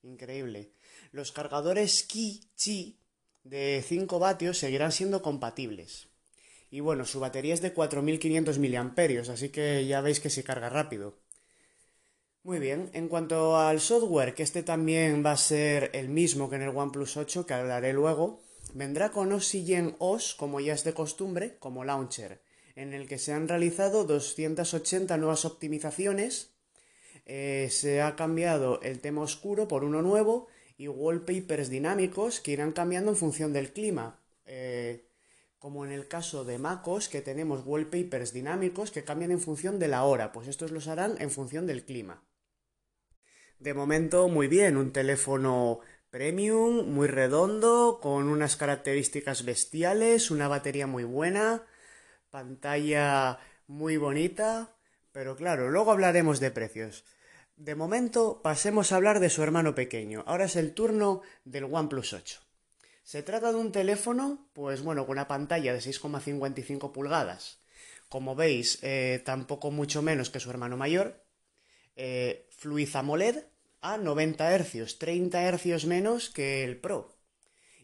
Increíble. 0.02 0.72
Los 1.12 1.32
cargadores 1.32 2.02
Qi 2.02 2.98
de 3.44 3.84
5 3.86 4.18
vatios 4.18 4.58
seguirán 4.58 4.90
siendo 4.90 5.22
compatibles. 5.22 6.08
Y 6.70 6.80
bueno, 6.80 7.04
su 7.04 7.20
batería 7.20 7.54
es 7.54 7.62
de 7.62 7.72
4500 7.72 8.58
mAh, 8.58 9.32
así 9.32 9.50
que 9.50 9.86
ya 9.86 10.00
veis 10.00 10.18
que 10.18 10.30
se 10.30 10.42
carga 10.42 10.68
rápido. 10.68 11.23
Muy 12.44 12.58
bien, 12.58 12.90
en 12.92 13.08
cuanto 13.08 13.56
al 13.56 13.80
software, 13.80 14.34
que 14.34 14.42
este 14.42 14.62
también 14.62 15.24
va 15.24 15.32
a 15.32 15.36
ser 15.38 15.90
el 15.94 16.10
mismo 16.10 16.50
que 16.50 16.56
en 16.56 16.62
el 16.62 16.76
OnePlus 16.76 17.16
8, 17.16 17.46
que 17.46 17.54
hablaré 17.54 17.94
luego, 17.94 18.42
vendrá 18.74 19.12
con 19.12 19.32
Oxygen 19.32 19.96
OS, 19.98 20.34
como 20.34 20.60
ya 20.60 20.74
es 20.74 20.84
de 20.84 20.92
costumbre, 20.92 21.56
como 21.58 21.84
launcher, 21.84 22.42
en 22.76 22.92
el 22.92 23.08
que 23.08 23.16
se 23.16 23.32
han 23.32 23.48
realizado 23.48 24.04
280 24.04 25.16
nuevas 25.16 25.46
optimizaciones, 25.46 26.50
eh, 27.24 27.68
se 27.70 28.02
ha 28.02 28.14
cambiado 28.14 28.78
el 28.82 29.00
tema 29.00 29.22
oscuro 29.22 29.66
por 29.66 29.82
uno 29.82 30.02
nuevo 30.02 30.48
y 30.76 30.88
wallpapers 30.88 31.70
dinámicos 31.70 32.40
que 32.40 32.52
irán 32.52 32.72
cambiando 32.72 33.10
en 33.10 33.16
función 33.16 33.54
del 33.54 33.72
clima. 33.72 34.20
Eh, 34.44 35.08
como 35.58 35.86
en 35.86 35.92
el 35.92 36.08
caso 36.08 36.44
de 36.44 36.58
MacOS, 36.58 37.08
que 37.08 37.22
tenemos 37.22 37.64
wallpapers 37.64 38.34
dinámicos 38.34 38.90
que 38.90 39.02
cambian 39.02 39.30
en 39.30 39.40
función 39.40 39.78
de 39.78 39.88
la 39.88 40.04
hora, 40.04 40.30
pues 40.30 40.46
estos 40.46 40.72
los 40.72 40.88
harán 40.88 41.16
en 41.22 41.30
función 41.30 41.66
del 41.66 41.86
clima. 41.86 42.22
De 43.64 43.72
momento, 43.72 44.28
muy 44.28 44.46
bien, 44.46 44.76
un 44.76 44.92
teléfono 44.92 45.80
premium, 46.10 46.86
muy 46.92 47.08
redondo, 47.08 47.98
con 47.98 48.28
unas 48.28 48.56
características 48.56 49.46
bestiales, 49.46 50.30
una 50.30 50.48
batería 50.48 50.86
muy 50.86 51.04
buena, 51.04 51.62
pantalla 52.28 53.38
muy 53.66 53.96
bonita, 53.96 54.76
pero 55.12 55.34
claro, 55.34 55.70
luego 55.70 55.92
hablaremos 55.92 56.40
de 56.40 56.50
precios. 56.50 57.06
De 57.56 57.74
momento, 57.74 58.42
pasemos 58.42 58.92
a 58.92 58.96
hablar 58.96 59.18
de 59.18 59.30
su 59.30 59.42
hermano 59.42 59.74
pequeño. 59.74 60.24
Ahora 60.26 60.44
es 60.44 60.56
el 60.56 60.74
turno 60.74 61.22
del 61.46 61.64
OnePlus 61.64 62.12
8. 62.12 62.40
Se 63.02 63.22
trata 63.22 63.50
de 63.50 63.56
un 63.56 63.72
teléfono, 63.72 64.46
pues 64.52 64.82
bueno, 64.82 65.06
con 65.06 65.12
una 65.12 65.26
pantalla 65.26 65.72
de 65.72 65.78
6,55 65.78 66.92
pulgadas. 66.92 67.60
Como 68.10 68.34
veis, 68.34 68.78
eh, 68.82 69.22
tampoco 69.24 69.70
mucho 69.70 70.02
menos 70.02 70.28
que 70.28 70.38
su 70.38 70.50
hermano 70.50 70.76
mayor. 70.76 71.24
Eh, 71.96 72.46
a 73.84 73.98
90 73.98 74.58
Hz, 74.58 74.98
30 74.98 75.52
Hz 75.52 75.84
menos 75.84 76.30
que 76.30 76.64
el 76.64 76.78
Pro. 76.78 77.14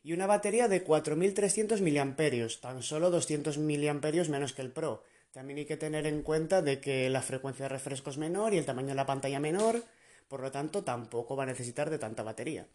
Y 0.02 0.14
una 0.14 0.26
batería 0.26 0.66
de 0.66 0.82
4300 0.82 1.82
mAh, 1.82 2.48
tan 2.62 2.82
solo 2.82 3.10
200 3.10 3.58
mAh 3.58 4.30
menos 4.30 4.54
que 4.54 4.62
el 4.62 4.72
Pro. 4.72 5.04
También 5.30 5.58
hay 5.58 5.66
que 5.66 5.76
tener 5.76 6.06
en 6.06 6.22
cuenta 6.22 6.62
de 6.62 6.80
que 6.80 7.10
la 7.10 7.20
frecuencia 7.20 7.66
de 7.66 7.68
refresco 7.68 8.08
es 8.08 8.16
menor 8.16 8.54
y 8.54 8.56
el 8.56 8.64
tamaño 8.64 8.88
de 8.88 8.94
la 8.94 9.04
pantalla 9.04 9.40
menor, 9.40 9.84
por 10.26 10.40
lo 10.40 10.50
tanto 10.50 10.84
tampoco 10.84 11.36
va 11.36 11.42
a 11.42 11.52
necesitar 11.52 11.90
de 11.90 11.98
tanta 11.98 12.22
batería. 12.22 12.66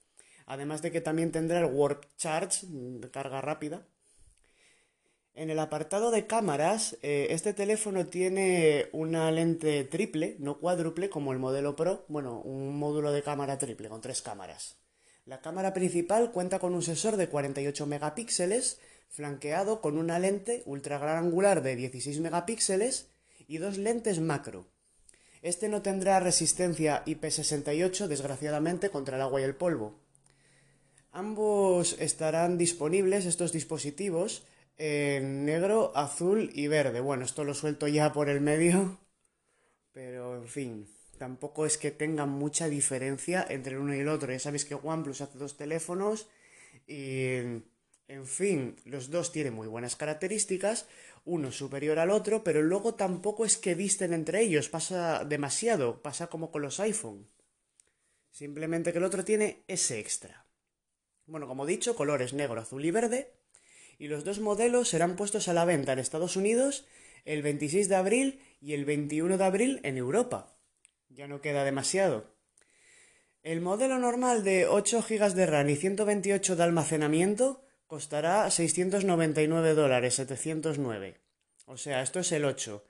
Además 0.46 0.84
de 0.84 0.92
que 0.92 1.02
también 1.02 1.32
tendrá 1.32 1.58
el 1.58 1.74
Warp 1.74 2.06
Charge 2.18 2.68
de 2.70 3.10
carga 3.10 3.42
rápida. 3.42 3.88
En 5.38 5.50
el 5.50 5.60
apartado 5.60 6.12
de 6.12 6.28
cámaras, 6.28 6.98
eh, 7.02 7.28
este 7.32 7.54
teléfono 7.54 8.06
tiene 8.06 8.88
una 8.94 9.30
lente 9.32 9.84
triple, 9.84 10.38
no 10.40 10.60
cuádruple 10.60 11.10
como 11.10 11.34
el 11.34 11.40
modelo 11.40 11.76
Pro, 11.76 12.06
bueno, 12.08 12.40
un 12.40 12.80
módulo 12.80 13.12
de 13.12 13.22
cámara 13.22 13.58
triple 13.58 13.90
con 13.90 14.00
tres 14.00 14.22
cámaras. 14.22 14.78
La 15.26 15.42
cámara 15.42 15.74
principal 15.74 16.32
cuenta 16.32 16.60
con 16.60 16.74
un 16.74 16.82
sensor 16.82 17.18
de 17.18 17.28
48 17.28 17.86
megapíxeles 17.86 18.80
flanqueado 19.10 19.82
con 19.82 19.98
una 19.98 20.20
lente 20.20 20.64
ultra 20.66 21.00
gran 21.00 21.18
angular 21.18 21.62
de 21.62 21.76
16 21.76 22.22
megapíxeles 22.22 23.10
y 23.46 23.58
dos 23.58 23.78
lentes 23.78 24.22
macro. 24.22 24.68
Este 25.42 25.68
no 25.68 25.82
tendrá 25.82 26.22
resistencia 26.22 27.04
IP68, 27.06 28.08
desgraciadamente, 28.08 28.90
contra 28.90 29.18
el 29.18 29.22
agua 29.22 29.42
y 29.42 29.44
el 29.44 29.56
polvo. 29.56 30.00
Ambos 31.12 31.98
estarán 32.00 32.58
disponibles, 32.58 33.26
estos 33.26 33.52
dispositivos, 33.52 34.44
en 34.78 35.46
negro, 35.46 35.92
azul 35.96 36.50
y 36.54 36.68
verde. 36.68 37.00
Bueno, 37.00 37.26
esto 37.26 37.44
lo 37.44 37.54
suelto 37.54 37.88
ya 37.88 38.14
por 38.14 38.30
el 38.30 38.42
medio, 38.42 39.00
pero 39.92 40.36
en 40.36 40.48
fin, 40.48 40.88
tampoco 41.18 41.66
es 41.66 41.78
que 41.78 41.92
tengan 41.92 42.30
mucha 42.30 42.68
diferencia 42.68 43.46
entre 43.50 43.76
el 43.76 43.82
uno 43.82 43.96
y 43.96 44.00
el 44.00 44.10
otro. 44.10 44.32
Ya 44.32 44.40
sabéis 44.40 44.66
que 44.66 44.76
OnePlus 44.76 45.22
hace 45.22 45.38
dos 45.38 45.58
teléfonos 45.58 46.28
y 46.88 47.38
en 48.08 48.26
fin, 48.26 48.76
los 48.86 49.10
dos 49.10 49.32
tienen 49.32 49.54
muy 49.54 49.68
buenas 49.68 49.96
características, 49.96 50.88
uno 51.24 51.52
superior 51.52 51.98
al 51.98 52.12
otro, 52.12 52.44
pero 52.44 52.62
luego 52.62 52.94
tampoco 52.94 53.46
es 53.46 53.58
que 53.58 53.74
visten 53.74 54.14
entre 54.14 54.42
ellos, 54.42 54.70
pasa 54.70 55.26
demasiado, 55.26 56.02
pasa 56.04 56.28
como 56.28 56.52
con 56.52 56.62
los 56.62 56.80
iPhone. 56.80 57.28
Simplemente 58.30 58.92
que 58.92 59.00
el 59.00 59.06
otro 59.06 59.24
tiene 59.24 59.64
ese 59.68 60.00
extra. 60.00 60.46
Bueno, 61.26 61.48
como 61.48 61.66
he 61.66 61.72
dicho, 61.72 61.96
colores 61.96 62.34
negro, 62.34 62.62
azul 62.62 62.86
y 62.86 62.92
verde, 62.92 63.32
y 63.98 64.08
los 64.08 64.24
dos 64.24 64.40
modelos 64.40 64.90
serán 64.90 65.16
puestos 65.16 65.48
a 65.48 65.54
la 65.54 65.66
venta 65.66 65.94
en 65.94 66.00
Estados 66.00 66.36
Unidos 66.36 66.86
el 67.26 67.42
26 67.42 67.90
de 67.90 67.96
abril 67.96 68.40
y 68.62 68.74
el 68.74 68.86
21 68.86 69.38
de 69.38 69.44
abril 69.44 69.80
en 69.84 69.98
Europa. 69.98 70.56
Ya 71.10 71.28
no 71.28 71.42
queda 71.42 71.64
demasiado. 71.64 72.36
El 73.42 73.62
modelo 73.62 74.00
normal 74.00 74.44
de 74.44 74.68
8 74.68 75.06
GB 75.08 75.34
de 75.34 75.46
RAM 75.46 75.70
y 75.70 75.76
128 75.76 76.56
de 76.56 76.64
almacenamiento 76.64 77.64
costará 77.88 78.50
699 78.50 79.76
dólares, 79.76 80.16
709. 80.16 81.22
O 81.66 81.78
sea, 81.78 82.02
esto 82.02 82.20
es 82.20 82.32
el 82.32 82.46
8. 82.46 82.84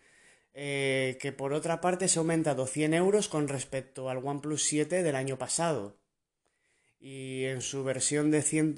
Eh, 0.53 1.17
que 1.19 1.33
por 1.33 1.51
otra 1.51 1.81
parte 1.81 2.07
se 2.07 2.17
ha 2.17 2.21
aumentado 2.21 2.65
100 2.65 2.93
euros 2.93 3.27
con 3.27 3.49
respecto 3.49 4.09
al 4.09 4.25
OnePlus 4.25 4.63
7 4.63 5.03
del 5.03 5.15
año 5.17 5.37
pasado. 5.37 5.97
Y 7.05 7.43
en 7.45 7.61
su 7.61 7.83
versión 7.83 8.31
de, 8.31 8.41
100, 8.41 8.77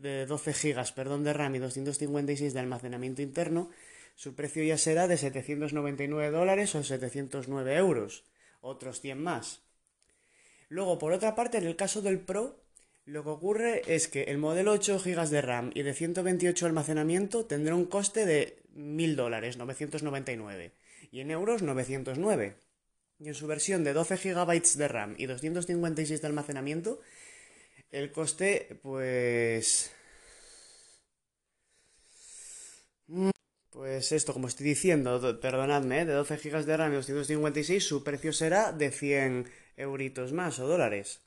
de 0.00 0.26
12 0.26 0.52
GB 0.52 0.94
perdón, 0.96 1.22
de 1.22 1.32
RAM 1.32 1.54
y 1.54 1.60
256 1.60 2.52
de 2.52 2.58
almacenamiento 2.58 3.22
interno, 3.22 3.70
su 4.16 4.34
precio 4.34 4.64
ya 4.64 4.76
será 4.76 5.06
de 5.06 5.16
799 5.16 6.32
dólares 6.32 6.74
o 6.74 6.82
709 6.82 7.76
euros. 7.76 8.24
Otros 8.62 9.00
100 9.00 9.22
más. 9.22 9.62
Luego, 10.68 10.98
por 10.98 11.12
otra 11.12 11.36
parte, 11.36 11.58
en 11.58 11.68
el 11.68 11.76
caso 11.76 12.02
del 12.02 12.18
Pro, 12.18 12.60
lo 13.04 13.22
que 13.22 13.30
ocurre 13.30 13.82
es 13.86 14.08
que 14.08 14.24
el 14.24 14.38
modelo 14.38 14.72
8 14.72 14.98
GB 14.98 15.28
de 15.28 15.40
RAM 15.40 15.70
y 15.74 15.82
de 15.82 15.94
128 15.94 16.66
almacenamiento 16.66 17.46
tendrá 17.46 17.76
un 17.76 17.84
coste 17.84 18.26
de 18.26 18.58
1000 18.74 19.14
dólares, 19.14 19.56
999, 19.56 20.72
y 21.12 21.20
en 21.20 21.30
euros 21.30 21.62
909. 21.62 22.56
Y 23.20 23.28
en 23.28 23.34
su 23.34 23.46
versión 23.46 23.82
de 23.84 23.92
12 23.92 24.16
GB 24.16 24.62
de 24.76 24.88
RAM 24.88 25.14
y 25.18 25.26
256 25.26 26.20
de 26.20 26.26
almacenamiento, 26.26 27.00
el 27.90 28.12
coste, 28.12 28.78
pues... 28.82 29.90
Pues 33.70 34.12
esto, 34.12 34.32
como 34.32 34.48
estoy 34.48 34.66
diciendo, 34.66 35.40
perdonadme, 35.40 36.00
¿eh? 36.00 36.04
de 36.04 36.12
12 36.12 36.36
GB 36.36 36.64
de 36.64 36.76
RAM 36.76 36.92
y 36.92 36.96
256, 36.96 37.84
su 37.84 38.02
precio 38.02 38.32
será 38.32 38.72
de 38.72 38.90
100 38.90 39.48
euritos 39.76 40.32
más 40.32 40.58
o 40.58 40.66
dólares. 40.66 41.20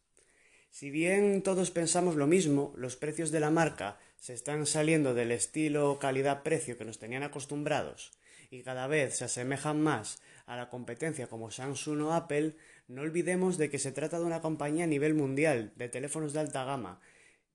Si 0.69 0.89
bien 0.89 1.41
todos 1.43 1.71
pensamos 1.71 2.15
lo 2.15 2.27
mismo, 2.27 2.73
los 2.77 2.95
precios 2.95 3.31
de 3.31 3.39
la 3.39 3.51
marca 3.51 3.99
se 4.17 4.33
están 4.33 4.65
saliendo 4.65 5.13
del 5.13 5.31
estilo 5.31 5.97
calidad-precio 5.99 6.77
que 6.77 6.85
nos 6.85 6.99
tenían 6.99 7.23
acostumbrados 7.23 8.11
y 8.49 8.63
cada 8.63 8.87
vez 8.87 9.17
se 9.17 9.25
asemejan 9.25 9.81
más 9.81 10.21
a 10.45 10.55
la 10.55 10.69
competencia 10.69 11.27
como 11.27 11.51
Samsung 11.51 12.01
o 12.01 12.13
Apple, 12.13 12.55
no 12.87 13.01
olvidemos 13.01 13.57
de 13.57 13.69
que 13.69 13.79
se 13.79 13.91
trata 13.91 14.19
de 14.19 14.25
una 14.25 14.41
compañía 14.41 14.83
a 14.83 14.87
nivel 14.87 15.13
mundial 15.13 15.71
de 15.75 15.89
teléfonos 15.89 16.33
de 16.33 16.39
alta 16.39 16.63
gama, 16.63 16.99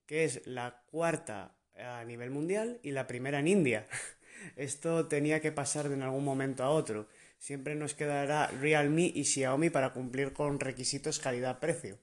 que 0.05 0.23
es 0.23 0.45
la 0.45 0.81
cuarta 0.89 1.55
a 1.77 2.03
nivel 2.05 2.31
mundial 2.31 2.79
y 2.83 2.91
la 2.91 3.07
primera 3.07 3.39
en 3.39 3.47
India. 3.47 3.87
Esto 4.55 5.07
tenía 5.07 5.41
que 5.41 5.51
pasar 5.51 5.89
de 5.89 5.95
en 5.95 6.03
algún 6.03 6.23
momento 6.23 6.63
a 6.63 6.69
otro. 6.69 7.07
Siempre 7.39 7.75
nos 7.75 7.93
quedará 7.93 8.47
Realme 8.47 9.11
y 9.13 9.25
Xiaomi 9.25 9.69
para 9.69 9.93
cumplir 9.93 10.33
con 10.33 10.59
requisitos 10.59 11.19
calidad-precio. 11.19 11.99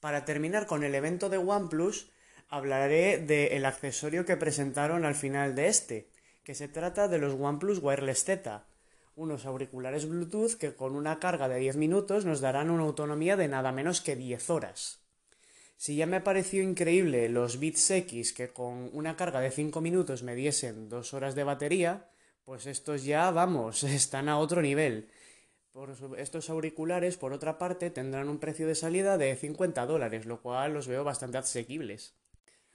Para 0.00 0.24
terminar 0.24 0.66
con 0.66 0.84
el 0.84 0.94
evento 0.94 1.28
de 1.28 1.38
OnePlus, 1.38 2.12
hablaré 2.48 3.18
del 3.18 3.64
accesorio 3.64 4.24
que 4.24 4.36
presentaron 4.36 5.04
al 5.04 5.14
final 5.14 5.54
de 5.54 5.68
este, 5.68 6.08
que 6.44 6.54
se 6.54 6.68
trata 6.68 7.08
de 7.08 7.18
los 7.18 7.34
OnePlus 7.34 7.80
Wireless 7.82 8.24
Z, 8.24 8.66
unos 9.16 9.46
auriculares 9.46 10.08
Bluetooth 10.08 10.54
que 10.54 10.74
con 10.74 10.94
una 10.94 11.18
carga 11.18 11.48
de 11.48 11.58
10 11.58 11.76
minutos 11.76 12.24
nos 12.24 12.40
darán 12.40 12.70
una 12.70 12.84
autonomía 12.84 13.36
de 13.36 13.48
nada 13.48 13.72
menos 13.72 14.00
que 14.00 14.16
10 14.16 14.50
horas. 14.50 15.00
Si 15.76 15.96
ya 15.96 16.06
me 16.06 16.20
pareció 16.20 16.62
increíble 16.62 17.28
los 17.28 17.58
Beats 17.60 17.90
X 17.90 18.32
que 18.32 18.48
con 18.48 18.90
una 18.92 19.16
carga 19.16 19.40
de 19.40 19.50
5 19.50 19.80
minutos 19.80 20.22
me 20.22 20.34
diesen 20.34 20.88
2 20.88 21.14
horas 21.14 21.34
de 21.34 21.44
batería, 21.44 22.08
pues 22.44 22.66
estos 22.66 23.04
ya, 23.04 23.30
vamos, 23.30 23.82
están 23.84 24.28
a 24.28 24.38
otro 24.38 24.62
nivel. 24.62 25.08
Por 25.72 25.92
estos 26.18 26.50
auriculares, 26.50 27.16
por 27.16 27.32
otra 27.32 27.58
parte, 27.58 27.90
tendrán 27.90 28.28
un 28.28 28.38
precio 28.38 28.66
de 28.68 28.76
salida 28.76 29.18
de 29.18 29.34
50 29.34 29.84
dólares, 29.86 30.24
lo 30.24 30.40
cual 30.40 30.72
los 30.72 30.86
veo 30.86 31.02
bastante 31.02 31.38
asequibles. 31.38 32.14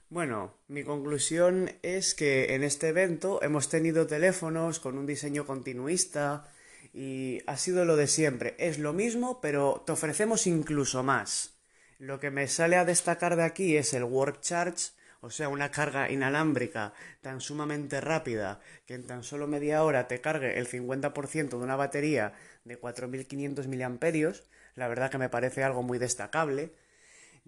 Bueno, 0.10 0.56
mi 0.68 0.84
conclusión 0.84 1.72
es 1.84 2.16
que 2.16 2.56
en 2.56 2.64
este 2.64 2.88
evento 2.88 3.44
hemos 3.44 3.70
tenido 3.70 4.08
teléfonos 4.08 4.80
con 4.80 4.98
un 4.98 5.06
diseño 5.06 5.46
continuista 5.46 6.48
y 6.92 7.44
ha 7.46 7.58
sido 7.58 7.86
lo 7.86 7.96
de 7.96 8.08
siempre. 8.08 8.56
Es 8.58 8.80
lo 8.80 8.92
mismo, 8.92 9.40
pero 9.40 9.84
te 9.86 9.92
ofrecemos 9.92 10.48
incluso 10.48 11.04
más. 11.04 11.60
Lo 12.00 12.20
que 12.20 12.32
me 12.32 12.48
sale 12.48 12.76
a 12.78 12.86
destacar 12.86 13.36
de 13.36 13.44
aquí 13.44 13.78
es 13.78 13.94
el 13.94 14.04
Work 14.04 14.42
Charge, 14.42 14.94
o 15.22 15.30
sea, 15.30 15.48
una 15.48 15.70
carga 15.70 16.10
inalámbrica 16.10 16.94
tan 17.22 17.40
sumamente 17.40 18.02
rápida 18.02 18.62
que 18.88 18.96
en 18.96 19.06
tan 19.06 19.24
solo 19.24 19.46
media 19.46 19.84
hora 19.84 20.08
te 20.08 20.22
cargue 20.22 20.58
el 20.58 20.68
50% 20.68 21.50
de 21.50 21.64
una 21.64 21.76
batería 21.76 22.34
de 22.64 22.78
4500 22.78 23.68
mAh, 23.68 24.34
la 24.74 24.88
verdad 24.88 25.12
que 25.12 25.20
me 25.20 25.30
parece 25.30 25.64
algo 25.64 25.84
muy 25.84 26.00
destacable, 26.00 26.74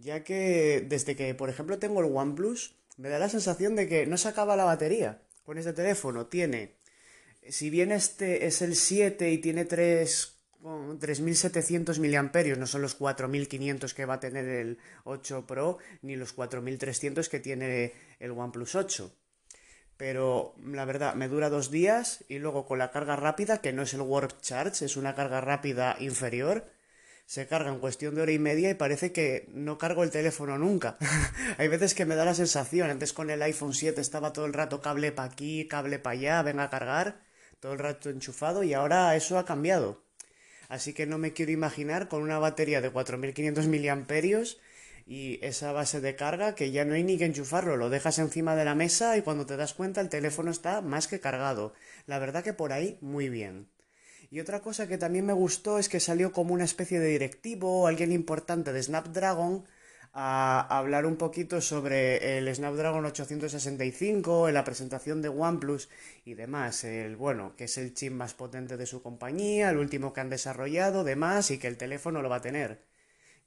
ya 0.02 0.24
que 0.24 0.86
desde 0.88 1.16
que, 1.16 1.34
por 1.36 1.50
ejemplo, 1.50 1.80
tengo 1.80 2.02
el 2.02 2.16
OnePlus, 2.16 2.76
me 2.98 3.10
da 3.10 3.20
la 3.20 3.30
sensación 3.30 3.76
de 3.76 3.88
que 3.88 4.06
no 4.06 4.18
se 4.18 4.28
acaba 4.28 4.56
la 4.56 4.66
batería. 4.66 5.22
Con 5.44 5.58
este 5.58 5.74
teléfono 5.74 6.28
tiene, 6.28 6.76
si 7.50 7.70
bien 7.70 7.92
este 7.92 8.46
es 8.46 8.62
el 8.62 8.76
7 8.76 9.32
y 9.32 9.38
tiene 9.40 9.66
3 9.66 10.38
3.700 10.62 12.00
miliamperios, 12.00 12.58
no 12.58 12.68
son 12.68 12.84
los 12.84 13.00
4.500 13.00 13.94
que 13.94 14.06
va 14.06 14.16
a 14.16 14.20
tener 14.20 14.46
el 14.48 14.78
8 15.06 15.48
Pro, 15.48 15.80
ni 16.04 16.16
los 16.16 16.36
4.300 16.36 17.28
que 17.30 17.40
tiene 17.40 17.94
el 18.20 18.32
OnePlus 18.32 18.76
8. 18.76 19.12
Pero 19.98 20.56
la 20.64 20.86
verdad, 20.86 21.16
me 21.16 21.28
dura 21.28 21.50
dos 21.50 21.72
días 21.72 22.26
y 22.28 22.40
luego 22.40 22.66
con 22.66 22.80
la 22.80 22.92
carga 22.92 23.16
rápida, 23.16 23.62
que 23.62 23.74
no 23.74 23.82
es 23.82 23.94
el 23.94 24.02
Warp 24.02 24.40
Charge, 24.42 24.86
es 24.86 24.98
una 24.98 25.16
carga 25.16 25.42
rápida 25.42 25.96
inferior, 26.00 26.66
se 27.32 27.48
carga 27.48 27.70
en 27.70 27.80
cuestión 27.80 28.14
de 28.14 28.24
hora 28.24 28.32
y 28.34 28.40
media 28.40 28.70
y 28.70 28.74
parece 28.74 29.14
que 29.14 29.48
no 29.54 29.78
cargo 29.78 30.04
el 30.04 30.12
teléfono 30.12 30.58
nunca. 30.58 30.98
Hay 31.58 31.70
veces 31.70 31.94
que 31.94 32.06
me 32.06 32.16
da 32.16 32.26
la 32.26 32.34
sensación, 32.34 32.90
antes 32.90 33.14
con 33.14 33.30
el 33.30 33.42
iPhone 33.42 33.74
7 33.74 34.02
estaba 34.02 34.34
todo 34.34 34.46
el 34.46 34.54
rato 34.54 34.82
cable 34.82 35.14
para 35.14 35.32
aquí, 35.32 35.66
cable 35.70 35.98
para 35.98 36.18
allá, 36.18 36.42
venga 36.42 36.64
a 36.64 36.70
cargar, 36.70 37.22
todo 37.62 37.72
el 37.72 37.80
rato 37.80 38.10
enchufado 38.10 38.64
y 38.64 38.74
ahora 38.74 39.16
eso 39.16 39.40
ha 39.40 39.46
cambiado 39.46 40.04
así 40.72 40.94
que 40.94 41.06
no 41.06 41.18
me 41.18 41.34
quiero 41.34 41.52
imaginar 41.52 42.08
con 42.08 42.22
una 42.22 42.40
batería 42.40 42.80
de 42.80 42.90
4500 42.90 43.68
miliamperios 43.68 44.60
y 45.06 45.38
esa 45.46 45.74
base 45.74 46.00
de 46.00 46.16
carga 46.16 46.56
que 46.56 46.72
ya 46.72 46.86
no 46.86 46.94
hay 46.94 47.04
ni 47.04 47.18
que 47.18 47.26
enchufarlo, 47.26 47.76
lo 47.76 47.90
dejas 47.90 48.20
encima 48.20 48.56
de 48.56 48.66
la 48.66 48.76
mesa 48.76 49.18
y 49.18 49.22
cuando 49.22 49.46
te 49.46 49.58
das 49.58 49.74
cuenta 49.74 50.00
el 50.00 50.10
teléfono 50.10 50.52
está 50.52 50.82
más 50.82 51.08
que 51.08 51.20
cargado. 51.20 51.74
La 52.08 52.20
verdad 52.20 52.44
que 52.44 52.54
por 52.54 52.72
ahí 52.72 52.98
muy 53.02 53.30
bien. 53.30 53.71
Y 54.32 54.40
otra 54.40 54.62
cosa 54.62 54.88
que 54.88 54.98
también 54.98 55.26
me 55.26 55.34
gustó 55.34 55.78
es 55.78 55.90
que 55.90 56.00
salió 56.00 56.32
como 56.32 56.54
una 56.54 56.64
especie 56.64 57.02
de 57.02 57.10
directivo, 57.10 57.86
alguien 57.86 58.14
importante 58.14 58.72
de 58.72 58.82
Snapdragon, 58.82 59.66
a 60.14 60.78
hablar 60.78 61.06
un 61.06 61.18
poquito 61.18 61.60
sobre 61.60 62.38
el 62.38 62.54
Snapdragon 62.56 63.06
865, 63.06 64.48
en 64.48 64.54
la 64.54 64.64
presentación 64.64 65.22
de 65.22 65.28
OnePlus 65.28 65.90
y 66.24 66.36
demás. 66.36 66.86
El 66.86 67.18
bueno, 67.18 67.56
que 67.58 67.66
es 67.66 67.78
el 67.78 67.94
chip 67.94 68.14
más 68.14 68.34
potente 68.34 68.78
de 68.78 68.86
su 68.86 69.02
compañía, 69.02 69.70
el 69.70 69.78
último 69.78 70.14
que 70.14 70.22
han 70.22 70.30
desarrollado, 70.30 71.04
demás, 71.04 71.52
y 71.52 71.58
que 71.58 71.68
el 71.68 71.76
teléfono 71.76 72.22
lo 72.22 72.30
va 72.30 72.38
a 72.38 72.42
tener. 72.42 72.86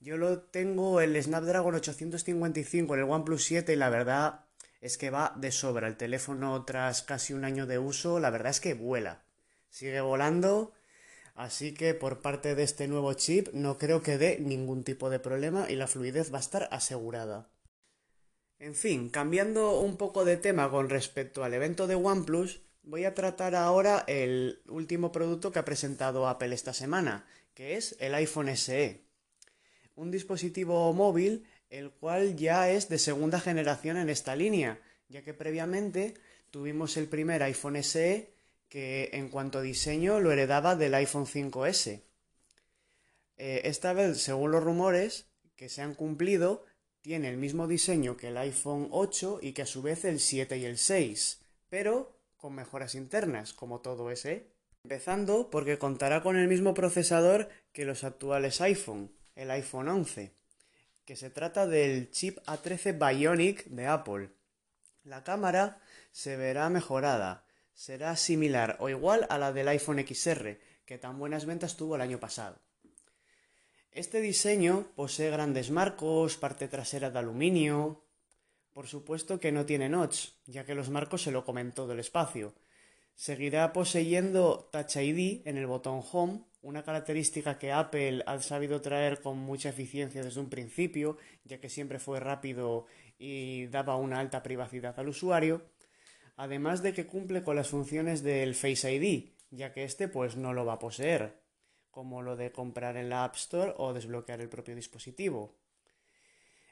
Yo 0.01 0.19
lo 0.19 0.43
tengo 0.43 1.01
el 1.01 1.21
Snapdragon 1.23 1.77
855 1.77 2.95
en 2.95 3.01
el 3.01 3.09
OnePlus 3.09 3.43
7 3.43 3.73
y 3.73 3.77
la 3.77 3.89
verdad 3.89 4.45
es 4.83 4.99
que 4.99 5.09
va 5.09 5.33
de 5.35 5.51
sobra. 5.51 5.89
El 5.89 5.97
teléfono 5.97 6.63
tras 6.67 7.03
casi 7.03 7.33
un 7.33 7.47
año 7.47 7.67
de 7.67 7.79
uso, 7.79 8.21
la 8.21 8.29
verdad 8.29 8.51
es 8.51 8.61
que 8.61 8.75
vuela. 8.75 9.24
Sigue 9.75 10.01
volando 10.01 10.73
Así 11.35 11.75
que 11.75 11.95
por 11.95 12.23
parte 12.23 12.55
de 12.55 12.63
este 12.63 12.87
nuevo 12.87 13.13
chip 13.15 13.49
no 13.53 13.77
creo 13.77 14.03
que 14.03 14.19
dé 14.19 14.39
ningún 14.39 14.85
tipo 14.85 15.11
de 15.11 15.19
problema 15.19 15.67
y 15.69 15.75
la 15.75 15.89
fluidez 15.89 16.33
va 16.33 16.39
a 16.39 16.47
estar 16.47 16.69
asegurada. 16.71 17.51
En 18.61 18.77
fin, 18.77 19.11
cambiando 19.11 19.81
un 19.81 19.97
poco 19.97 20.25
de 20.25 20.37
tema 20.37 20.71
con 20.71 20.89
respecto 20.89 21.43
al 21.43 21.55
evento 21.55 21.89
de 21.89 21.97
OnePlus, 21.97 22.61
voy 22.85 23.05
a 23.05 23.15
tratar 23.15 23.57
ahora 23.57 24.05
el 24.07 24.63
último 24.69 25.11
producto 25.11 25.51
que 25.51 25.59
ha 25.59 25.65
presentado 25.65 26.29
Apple 26.29 26.55
esta 26.55 26.73
semana, 26.73 27.27
que 27.53 27.77
es 27.77 27.97
el 27.99 28.15
iPhone 28.15 28.57
SE. 28.57 29.05
Un 29.97 30.13
dispositivo 30.13 30.93
móvil 30.93 31.49
el 31.69 31.91
cual 31.91 32.37
ya 32.37 32.71
es 32.71 32.89
de 32.89 32.99
segunda 32.99 33.41
generación 33.41 33.97
en 33.97 34.09
esta 34.09 34.37
línea, 34.37 34.81
ya 35.09 35.25
que 35.25 35.35
previamente 35.35 36.15
tuvimos 36.53 36.97
el 36.97 37.09
primer 37.09 37.43
iPhone 37.43 37.83
SE 37.83 38.34
que 38.69 39.11
en 39.13 39.29
cuanto 39.29 39.59
a 39.59 39.63
diseño 39.63 40.21
lo 40.21 40.33
heredaba 40.33 40.77
del 40.77 40.95
iPhone 40.95 41.27
5S. 41.27 42.03
Eh, 43.37 43.63
esta 43.65 43.93
vez, 43.93 44.21
según 44.21 44.51
los 44.51 44.63
rumores 44.63 45.27
que 45.57 45.69
se 45.69 45.83
han 45.83 45.95
cumplido, 45.95 46.65
tiene 47.01 47.29
el 47.29 47.37
mismo 47.37 47.67
diseño 47.67 48.17
que 48.17 48.29
el 48.29 48.37
iPhone 48.39 48.89
8 48.91 49.41
y 49.43 49.53
que 49.53 49.63
a 49.63 49.67
su 49.67 49.83
vez 49.83 50.05
el 50.05 50.21
7 50.21 50.57
y 50.57 50.65
el 50.65 50.79
6, 50.79 51.41
pero 51.69 52.17
con 52.37 52.55
mejoras 52.55 52.95
internas, 52.95 53.53
como 53.53 53.81
todo 53.81 54.11
ese. 54.11 54.49
Empezando 54.85 55.51
porque 55.51 55.79
contará 55.79 56.23
con 56.23 56.37
el 56.37 56.47
mismo 56.47 56.75
procesador 56.75 57.49
que 57.73 57.85
los 57.85 58.05
actuales 58.05 58.61
iPhone, 58.61 59.11
el 59.35 59.51
iPhone 59.51 59.89
11, 59.89 60.33
que 61.05 61.17
se 61.17 61.31
trata 61.31 61.67
del 61.67 62.11
chip 62.11 62.39
A13 62.47 62.99
Bionic 62.99 63.65
de 63.65 63.87
Apple. 63.87 64.31
La 65.05 65.25
cámara 65.25 65.81
se 66.13 66.37
verá 66.37 66.69
mejorada, 66.71 67.44
será 67.75 68.17
similar 68.17 68.77
o 68.79 68.89
igual 68.89 69.27
a 69.29 69.37
la 69.39 69.53
del 69.53 69.69
iPhone 69.69 69.99
XR, 70.07 70.59
que 70.87 70.99
tan 70.99 71.19
buenas 71.19 71.45
ventas 71.45 71.77
tuvo 71.77 71.97
el 71.97 72.01
año 72.01 72.21
pasado. 72.21 72.59
Este 73.91 74.21
diseño 74.21 74.89
posee 74.97 75.31
grandes 75.31 75.71
marcos, 75.71 76.37
parte 76.37 76.69
trasera 76.69 77.11
de 77.11 77.19
aluminio. 77.19 78.05
Por 78.73 78.87
supuesto 78.87 79.39
que 79.39 79.53
no 79.53 79.67
tiene 79.67 79.89
notch, 79.89 80.31
ya 80.47 80.65
que 80.65 80.75
los 80.75 80.91
marcos 80.91 81.23
se 81.23 81.31
lo 81.31 81.45
comen 81.45 81.73
todo 81.73 81.93
el 81.93 82.01
espacio. 82.01 82.55
Seguirá 83.15 83.73
poseyendo 83.73 84.69
Touch 84.73 84.97
ID 84.97 85.47
en 85.47 85.57
el 85.57 85.69
botón 85.69 86.03
Home, 86.13 86.45
una 86.63 86.83
característica 86.83 87.57
que 87.57 87.71
Apple 87.71 88.25
ha 88.27 88.41
sabido 88.41 88.81
traer 88.81 89.21
con 89.21 89.39
mucha 89.39 89.69
eficiencia 89.69 90.25
desde 90.25 90.41
un 90.41 90.51
principio, 90.51 91.17
ya 91.45 91.61
que 91.61 91.69
siempre 91.69 92.01
fue 92.01 92.19
rápido 92.19 92.87
y 93.17 93.67
daba 93.67 93.95
una 93.97 94.19
alta 94.19 94.43
privacidad 94.43 94.99
al 94.99 95.09
usuario 95.09 95.63
además 96.37 96.83
de 96.83 96.93
que 96.93 97.07
cumple 97.07 97.43
con 97.43 97.57
las 97.57 97.69
funciones 97.69 98.23
del 98.23 98.55
Face 98.55 98.93
ID, 98.93 99.31
ya 99.51 99.73
que 99.73 99.85
este 99.85 100.09
pues 100.09 100.37
no 100.37 100.53
lo 100.53 100.65
va 100.65 100.75
a 100.75 100.79
poseer, 100.79 101.41
como 101.91 102.23
lo 102.23 102.37
de 102.37 102.53
comprar 102.53 102.97
en 102.97 103.09
la 103.09 103.25
App 103.25 103.37
Store 103.37 103.75
o 103.77 103.93
desbloquear 103.93 104.41
el 104.41 104.49
propio 104.49 104.75
dispositivo. 104.75 105.55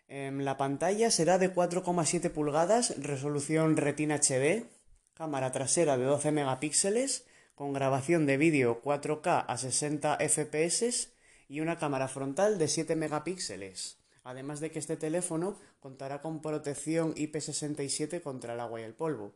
Em, 0.08 0.40
la 0.40 0.56
pantalla 0.56 1.10
será 1.10 1.38
de 1.38 1.54
4,7 1.54 2.30
pulgadas, 2.30 2.94
resolución 2.98 3.76
Retina 3.76 4.16
HD, 4.16 4.66
cámara 5.14 5.52
trasera 5.52 5.96
de 5.96 6.04
12 6.04 6.32
megapíxeles, 6.32 7.24
con 7.54 7.72
grabación 7.72 8.26
de 8.26 8.36
vídeo 8.36 8.82
4K 8.82 9.44
a 9.46 9.56
60 9.56 10.18
fps 10.18 11.12
y 11.48 11.60
una 11.60 11.78
cámara 11.78 12.08
frontal 12.08 12.58
de 12.58 12.66
7 12.66 12.96
megapíxeles. 12.96 13.98
Además 14.24 14.60
de 14.60 14.70
que 14.70 14.78
este 14.78 14.96
teléfono 14.96 15.58
contará 15.80 16.20
con 16.20 16.40
protección 16.40 17.14
IP67 17.14 18.22
contra 18.22 18.54
el 18.54 18.60
agua 18.60 18.80
y 18.80 18.84
el 18.84 18.94
polvo. 18.94 19.34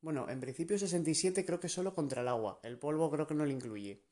Bueno, 0.00 0.28
en 0.28 0.40
principio 0.40 0.78
67 0.78 1.44
creo 1.44 1.58
que 1.58 1.68
solo 1.68 1.94
contra 1.94 2.22
el 2.22 2.28
agua, 2.28 2.60
el 2.62 2.78
polvo 2.78 3.10
creo 3.10 3.26
que 3.26 3.34
no 3.34 3.44
lo 3.44 3.50
incluye. 3.50 4.04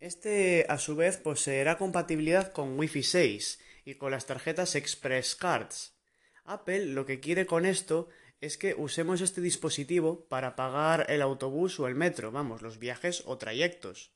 Este 0.00 0.64
a 0.68 0.78
su 0.78 0.96
vez 0.96 1.18
poseerá 1.18 1.76
compatibilidad 1.76 2.52
con 2.52 2.78
Wi-Fi 2.78 3.02
6 3.02 3.58
y 3.84 3.94
con 3.96 4.10
las 4.10 4.26
tarjetas 4.26 4.74
Express 4.74 5.34
Cards. 5.34 5.96
Apple 6.44 6.86
lo 6.86 7.04
que 7.04 7.20
quiere 7.20 7.44
con 7.44 7.66
esto 7.66 8.08
es 8.40 8.56
que 8.56 8.74
usemos 8.74 9.20
este 9.20 9.42
dispositivo 9.42 10.24
para 10.28 10.56
pagar 10.56 11.06
el 11.10 11.20
autobús 11.20 11.78
o 11.78 11.88
el 11.88 11.94
metro, 11.94 12.30
vamos, 12.30 12.62
los 12.62 12.78
viajes 12.78 13.22
o 13.26 13.36
trayectos. 13.36 14.12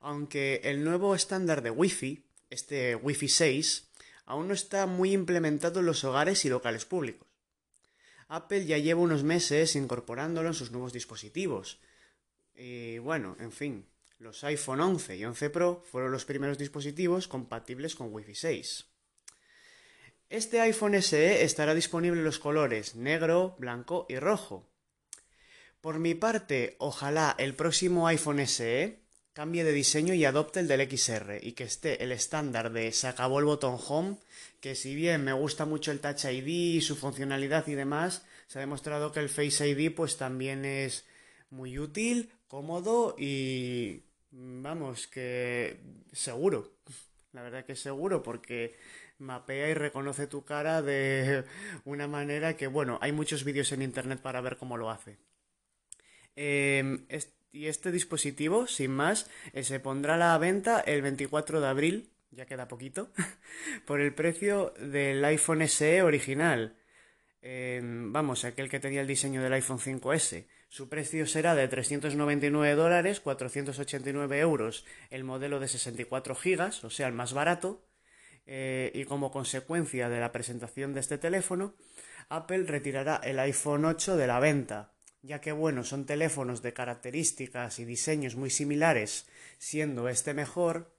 Aunque 0.00 0.60
el 0.64 0.84
nuevo 0.84 1.14
estándar 1.14 1.62
de 1.62 1.70
Wi-Fi, 1.70 2.26
este 2.50 2.96
Wi-Fi 2.96 3.28
6, 3.28 3.90
aún 4.26 4.48
no 4.48 4.54
está 4.54 4.86
muy 4.86 5.12
implementado 5.12 5.80
en 5.80 5.86
los 5.86 6.04
hogares 6.04 6.44
y 6.44 6.50
locales 6.50 6.84
públicos. 6.84 7.33
Apple 8.28 8.66
ya 8.66 8.78
lleva 8.78 9.00
unos 9.00 9.22
meses 9.22 9.76
incorporándolo 9.76 10.48
en 10.48 10.54
sus 10.54 10.70
nuevos 10.70 10.92
dispositivos. 10.92 11.80
Y 12.54 12.98
bueno, 12.98 13.36
en 13.40 13.52
fin, 13.52 13.86
los 14.18 14.44
iPhone 14.44 14.80
11 14.80 15.16
y 15.16 15.24
11 15.24 15.50
Pro 15.50 15.82
fueron 15.90 16.12
los 16.12 16.24
primeros 16.24 16.58
dispositivos 16.58 17.28
compatibles 17.28 17.94
con 17.94 18.12
Wi-Fi 18.12 18.34
6. 18.34 18.86
Este 20.30 20.60
iPhone 20.60 21.00
SE 21.02 21.44
estará 21.44 21.74
disponible 21.74 22.18
en 22.18 22.24
los 22.24 22.38
colores 22.38 22.96
negro, 22.96 23.56
blanco 23.58 24.06
y 24.08 24.18
rojo. 24.18 24.68
Por 25.80 25.98
mi 25.98 26.14
parte, 26.14 26.76
ojalá 26.78 27.34
el 27.38 27.54
próximo 27.54 28.08
iPhone 28.08 28.46
SE 28.46 29.03
cambie 29.34 29.64
de 29.64 29.72
diseño 29.72 30.14
y 30.14 30.24
adopte 30.24 30.60
el 30.60 30.68
del 30.68 30.88
XR 30.88 31.40
y 31.42 31.52
que 31.52 31.64
esté 31.64 32.02
el 32.02 32.12
estándar 32.12 32.72
de 32.72 32.92
se 32.92 33.08
acabó 33.08 33.40
el 33.40 33.44
botón 33.44 33.78
home, 33.86 34.16
que 34.60 34.74
si 34.74 34.94
bien 34.94 35.24
me 35.24 35.32
gusta 35.32 35.66
mucho 35.66 35.90
el 35.90 36.00
Touch 36.00 36.24
ID 36.24 36.46
y 36.46 36.80
su 36.80 36.96
funcionalidad 36.96 37.66
y 37.66 37.74
demás, 37.74 38.24
se 38.46 38.58
ha 38.58 38.60
demostrado 38.60 39.12
que 39.12 39.20
el 39.20 39.28
Face 39.28 39.68
ID 39.68 39.92
pues 39.94 40.16
también 40.16 40.64
es 40.64 41.04
muy 41.50 41.78
útil, 41.78 42.30
cómodo 42.48 43.16
y 43.18 44.04
vamos, 44.30 45.08
que 45.08 45.80
seguro. 46.12 46.72
La 47.32 47.42
verdad 47.42 47.64
que 47.64 47.74
seguro 47.74 48.22
porque 48.22 48.76
mapea 49.18 49.68
y 49.68 49.74
reconoce 49.74 50.28
tu 50.28 50.44
cara 50.44 50.80
de 50.82 51.44
una 51.84 52.06
manera 52.06 52.56
que, 52.56 52.68
bueno, 52.68 52.98
hay 53.02 53.10
muchos 53.10 53.42
vídeos 53.42 53.72
en 53.72 53.82
internet 53.82 54.20
para 54.20 54.40
ver 54.40 54.56
cómo 54.56 54.76
lo 54.76 54.90
hace. 54.90 55.18
Em, 56.36 57.06
y 57.54 57.68
este 57.68 57.92
dispositivo, 57.92 58.66
sin 58.66 58.90
más, 58.90 59.30
eh, 59.52 59.62
se 59.62 59.78
pondrá 59.78 60.14
a 60.14 60.18
la 60.18 60.36
venta 60.38 60.80
el 60.80 61.02
24 61.02 61.60
de 61.60 61.68
abril, 61.68 62.10
ya 62.32 62.46
queda 62.46 62.66
poquito, 62.66 63.10
por 63.86 64.00
el 64.00 64.12
precio 64.12 64.74
del 64.80 65.24
iPhone 65.24 65.66
SE 65.68 66.02
original. 66.02 66.76
Em, 67.40 68.12
vamos, 68.12 68.44
aquel 68.44 68.68
que 68.68 68.80
tenía 68.80 69.02
el 69.02 69.06
diseño 69.06 69.40
del 69.40 69.52
iPhone 69.52 69.78
5S. 69.78 70.46
Su 70.68 70.88
precio 70.88 71.26
será 71.26 71.54
de 71.54 71.68
399 71.68 72.74
dólares, 72.74 73.20
489 73.20 74.40
euros 74.40 74.84
el 75.10 75.22
modelo 75.22 75.60
de 75.60 75.68
64 75.68 76.34
gigas, 76.34 76.82
o 76.82 76.90
sea, 76.90 77.06
el 77.06 77.14
más 77.14 77.32
barato. 77.34 77.86
Eh, 78.46 78.90
y 78.94 79.04
como 79.04 79.30
consecuencia 79.30 80.08
de 80.08 80.20
la 80.20 80.32
presentación 80.32 80.92
de 80.92 81.00
este 81.00 81.18
teléfono, 81.18 81.76
Apple 82.28 82.64
retirará 82.64 83.20
el 83.22 83.38
iPhone 83.38 83.84
8 83.84 84.16
de 84.16 84.26
la 84.26 84.40
venta 84.40 84.93
ya 85.24 85.40
que 85.40 85.52
bueno, 85.52 85.84
son 85.84 86.04
teléfonos 86.04 86.60
de 86.60 86.74
características 86.74 87.78
y 87.78 87.84
diseños 87.86 88.36
muy 88.36 88.50
similares, 88.50 89.26
siendo 89.58 90.08
este 90.08 90.34
mejor, 90.34 90.94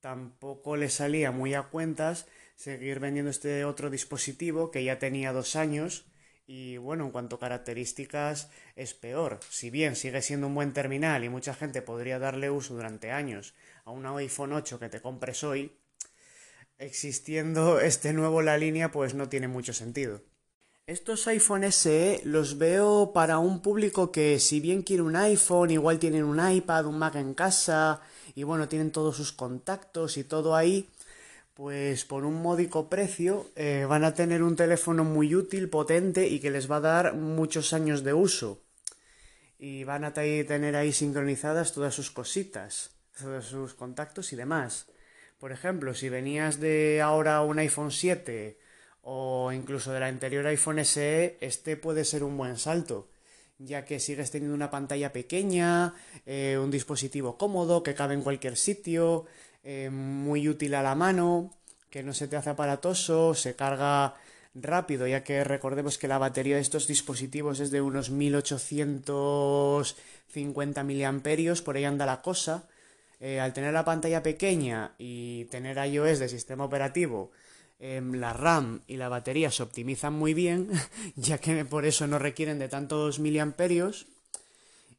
tampoco 0.00 0.76
le 0.76 0.88
salía 0.88 1.30
muy 1.30 1.54
a 1.54 1.62
cuentas 1.62 2.26
seguir 2.56 2.98
vendiendo 2.98 3.30
este 3.30 3.64
otro 3.64 3.88
dispositivo 3.88 4.70
que 4.72 4.82
ya 4.82 4.98
tenía 4.98 5.32
dos 5.32 5.54
años 5.54 6.06
y 6.46 6.78
bueno, 6.78 7.04
en 7.04 7.12
cuanto 7.12 7.36
a 7.36 7.40
características 7.40 8.50
es 8.74 8.92
peor. 8.94 9.38
Si 9.50 9.70
bien 9.70 9.94
sigue 9.94 10.20
siendo 10.20 10.48
un 10.48 10.54
buen 10.56 10.72
terminal 10.72 11.22
y 11.22 11.28
mucha 11.28 11.54
gente 11.54 11.80
podría 11.80 12.18
darle 12.18 12.50
uso 12.50 12.74
durante 12.74 13.12
años 13.12 13.54
a 13.84 13.92
un 13.92 14.04
iPhone 14.04 14.52
8 14.52 14.80
que 14.80 14.88
te 14.88 15.00
compres 15.00 15.44
hoy, 15.44 15.78
existiendo 16.78 17.78
este 17.80 18.12
nuevo 18.12 18.42
la 18.42 18.58
línea 18.58 18.90
pues 18.90 19.14
no 19.14 19.28
tiene 19.28 19.46
mucho 19.46 19.72
sentido. 19.72 20.22
Estos 20.90 21.28
iPhone 21.28 21.62
SE 21.70 22.20
los 22.24 22.58
veo 22.58 23.12
para 23.14 23.38
un 23.38 23.62
público 23.62 24.10
que 24.10 24.40
si 24.40 24.58
bien 24.58 24.82
quiere 24.82 25.04
un 25.04 25.14
iPhone, 25.14 25.70
igual 25.70 26.00
tienen 26.00 26.24
un 26.24 26.40
iPad, 26.44 26.86
un 26.86 26.98
Mac 26.98 27.14
en 27.14 27.32
casa 27.32 28.00
y 28.34 28.42
bueno, 28.42 28.66
tienen 28.66 28.90
todos 28.90 29.16
sus 29.16 29.30
contactos 29.30 30.16
y 30.16 30.24
todo 30.24 30.56
ahí, 30.56 30.88
pues 31.54 32.04
por 32.04 32.24
un 32.24 32.42
módico 32.42 32.88
precio 32.88 33.46
eh, 33.54 33.86
van 33.88 34.02
a 34.02 34.14
tener 34.14 34.42
un 34.42 34.56
teléfono 34.56 35.04
muy 35.04 35.32
útil, 35.36 35.68
potente 35.68 36.26
y 36.26 36.40
que 36.40 36.50
les 36.50 36.68
va 36.68 36.78
a 36.78 36.80
dar 36.80 37.14
muchos 37.14 37.72
años 37.72 38.02
de 38.02 38.12
uso. 38.12 38.60
Y 39.60 39.84
van 39.84 40.02
a 40.02 40.12
tener 40.12 40.74
ahí 40.74 40.92
sincronizadas 40.92 41.72
todas 41.72 41.94
sus 41.94 42.10
cositas, 42.10 42.90
todos 43.16 43.44
sus 43.44 43.74
contactos 43.74 44.32
y 44.32 44.36
demás. 44.36 44.88
Por 45.38 45.52
ejemplo, 45.52 45.94
si 45.94 46.08
venías 46.08 46.58
de 46.58 47.00
ahora 47.00 47.42
un 47.42 47.60
iPhone 47.60 47.92
7 47.92 48.58
o 49.02 49.52
incluso 49.52 49.92
del 49.92 50.02
anterior 50.02 50.46
iPhone 50.46 50.84
SE, 50.84 51.36
este 51.40 51.76
puede 51.76 52.04
ser 52.04 52.24
un 52.24 52.36
buen 52.36 52.58
salto, 52.58 53.08
ya 53.58 53.84
que 53.84 54.00
sigues 54.00 54.30
teniendo 54.30 54.54
una 54.54 54.70
pantalla 54.70 55.12
pequeña, 55.12 55.94
eh, 56.26 56.58
un 56.62 56.70
dispositivo 56.70 57.36
cómodo 57.36 57.82
que 57.82 57.94
cabe 57.94 58.14
en 58.14 58.22
cualquier 58.22 58.56
sitio, 58.56 59.26
eh, 59.62 59.90
muy 59.90 60.48
útil 60.48 60.74
a 60.74 60.82
la 60.82 60.94
mano, 60.94 61.52
que 61.90 62.02
no 62.02 62.14
se 62.14 62.28
te 62.28 62.36
hace 62.36 62.50
aparatoso, 62.50 63.34
se 63.34 63.56
carga 63.56 64.14
rápido, 64.54 65.06
ya 65.06 65.22
que 65.22 65.44
recordemos 65.44 65.98
que 65.98 66.08
la 66.08 66.18
batería 66.18 66.56
de 66.56 66.62
estos 66.62 66.86
dispositivos 66.86 67.60
es 67.60 67.70
de 67.70 67.80
unos 67.80 68.10
1850 68.10 70.84
miliamperios, 70.84 71.62
por 71.62 71.76
ahí 71.76 71.84
anda 71.84 72.06
la 72.06 72.22
cosa. 72.22 72.64
Eh, 73.20 73.38
al 73.38 73.52
tener 73.52 73.72
la 73.74 73.84
pantalla 73.84 74.22
pequeña 74.22 74.94
y 74.96 75.44
tener 75.46 75.76
iOS 75.76 76.20
de 76.20 76.28
sistema 76.30 76.64
operativo, 76.64 77.30
Em, 77.82 78.12
la 78.20 78.34
RAM 78.34 78.82
y 78.86 78.98
la 78.98 79.08
batería 79.08 79.50
se 79.50 79.62
optimizan 79.62 80.12
muy 80.12 80.34
bien, 80.34 80.68
ya 81.16 81.38
que 81.38 81.64
por 81.64 81.86
eso 81.86 82.06
no 82.06 82.18
requieren 82.18 82.58
de 82.58 82.68
tantos 82.68 83.18
miliamperios. 83.18 84.06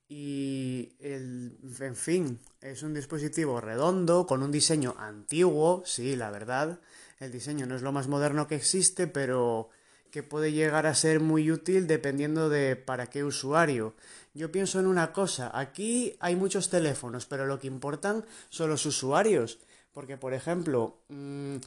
Y, 0.09 0.93
el, 0.99 1.57
en 1.79 1.95
fin, 1.95 2.39
es 2.59 2.81
un 2.81 2.95
dispositivo 2.95 3.61
redondo, 3.61 4.25
con 4.25 4.41
un 4.41 4.51
diseño 4.51 4.95
antiguo, 4.97 5.83
sí, 5.85 6.15
la 6.15 6.31
verdad. 6.31 6.79
El 7.19 7.31
diseño 7.31 7.67
no 7.67 7.75
es 7.75 7.83
lo 7.83 7.91
más 7.91 8.07
moderno 8.07 8.47
que 8.47 8.55
existe, 8.55 9.05
pero 9.05 9.69
que 10.09 10.23
puede 10.23 10.51
llegar 10.51 10.87
a 10.87 10.95
ser 10.95 11.19
muy 11.19 11.51
útil 11.51 11.85
dependiendo 11.85 12.49
de 12.49 12.75
para 12.75 13.07
qué 13.07 13.23
usuario. 13.23 13.93
Yo 14.33 14.51
pienso 14.51 14.79
en 14.79 14.87
una 14.87 15.13
cosa, 15.13 15.51
aquí 15.53 16.17
hay 16.19 16.35
muchos 16.35 16.69
teléfonos, 16.69 17.27
pero 17.27 17.45
lo 17.45 17.59
que 17.59 17.67
importan 17.67 18.25
son 18.49 18.71
los 18.71 18.85
usuarios. 18.87 19.59
Porque, 19.93 20.17
por 20.17 20.33
ejemplo, 20.33 21.01
mm, 21.09 21.57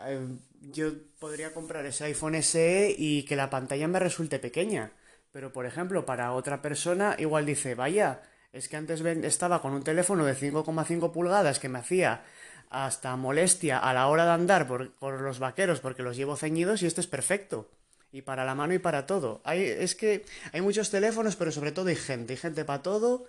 Em, 0.00 0.38
yo 0.72 0.92
podría 1.18 1.52
comprar 1.52 1.86
ese 1.86 2.04
iPhone 2.04 2.34
SE 2.36 2.94
y 2.96 3.24
que 3.24 3.36
la 3.36 3.50
pantalla 3.50 3.88
me 3.88 3.98
resulte 3.98 4.38
pequeña. 4.38 4.92
Pero, 5.32 5.52
por 5.52 5.66
ejemplo, 5.66 6.06
para 6.06 6.32
otra 6.32 6.62
persona 6.62 7.16
igual 7.18 7.46
dice, 7.46 7.74
vaya, 7.74 8.22
es 8.52 8.68
que 8.68 8.76
antes 8.76 9.00
estaba 9.00 9.60
con 9.60 9.72
un 9.72 9.82
teléfono 9.82 10.24
de 10.24 10.34
5,5 10.34 11.12
pulgadas 11.12 11.58
que 11.58 11.68
me 11.68 11.78
hacía 11.80 12.24
hasta 12.70 13.16
molestia 13.16 13.78
a 13.78 13.92
la 13.94 14.08
hora 14.08 14.24
de 14.24 14.32
andar 14.32 14.66
por, 14.66 15.20
los 15.20 15.38
vaqueros 15.38 15.80
porque 15.80 16.02
los 16.02 16.16
llevo 16.16 16.36
ceñidos 16.36 16.82
y 16.82 16.86
este 16.86 17.00
es 17.00 17.06
perfecto. 17.06 17.70
Y 18.12 18.22
para 18.22 18.44
la 18.44 18.54
mano 18.54 18.74
y 18.74 18.78
para 18.78 19.06
todo. 19.06 19.40
Hay, 19.44 19.62
es 19.62 19.96
que 19.96 20.24
hay 20.52 20.60
muchos 20.60 20.90
teléfonos, 20.90 21.34
pero 21.34 21.50
sobre 21.50 21.72
todo 21.72 21.88
hay 21.88 21.96
gente. 21.96 22.34
Hay 22.34 22.36
gente 22.36 22.64
para 22.64 22.82
todo. 22.82 23.26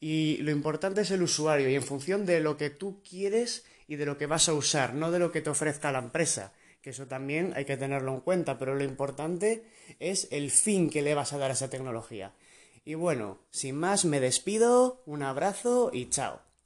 Y 0.00 0.36
lo 0.38 0.50
importante 0.50 1.00
es 1.00 1.10
el 1.10 1.22
usuario. 1.22 1.68
Y 1.70 1.74
en 1.74 1.82
función 1.82 2.26
de 2.26 2.40
lo 2.40 2.58
que 2.58 2.68
tú 2.68 3.02
quieres 3.08 3.64
y 3.88 3.96
de 3.96 4.06
lo 4.06 4.16
que 4.18 4.26
vas 4.26 4.48
a 4.48 4.54
usar, 4.54 4.94
no 4.94 5.10
de 5.10 5.18
lo 5.18 5.32
que 5.32 5.40
te 5.40 5.50
ofrezca 5.50 5.90
la 5.90 5.98
empresa, 5.98 6.52
que 6.82 6.90
eso 6.90 7.06
también 7.06 7.52
hay 7.56 7.64
que 7.64 7.76
tenerlo 7.76 8.14
en 8.14 8.20
cuenta, 8.20 8.58
pero 8.58 8.76
lo 8.76 8.84
importante 8.84 9.64
es 9.98 10.28
el 10.30 10.52
fin 10.52 10.90
que 10.90 11.02
le 11.02 11.14
vas 11.14 11.32
a 11.32 11.38
dar 11.38 11.50
a 11.50 11.54
esa 11.54 11.70
tecnología. 11.70 12.34
Y 12.84 12.94
bueno, 12.94 13.38
sin 13.50 13.76
más 13.76 14.04
me 14.04 14.20
despido, 14.20 15.02
un 15.06 15.22
abrazo 15.22 15.90
y 15.92 16.08
chao. 16.10 16.47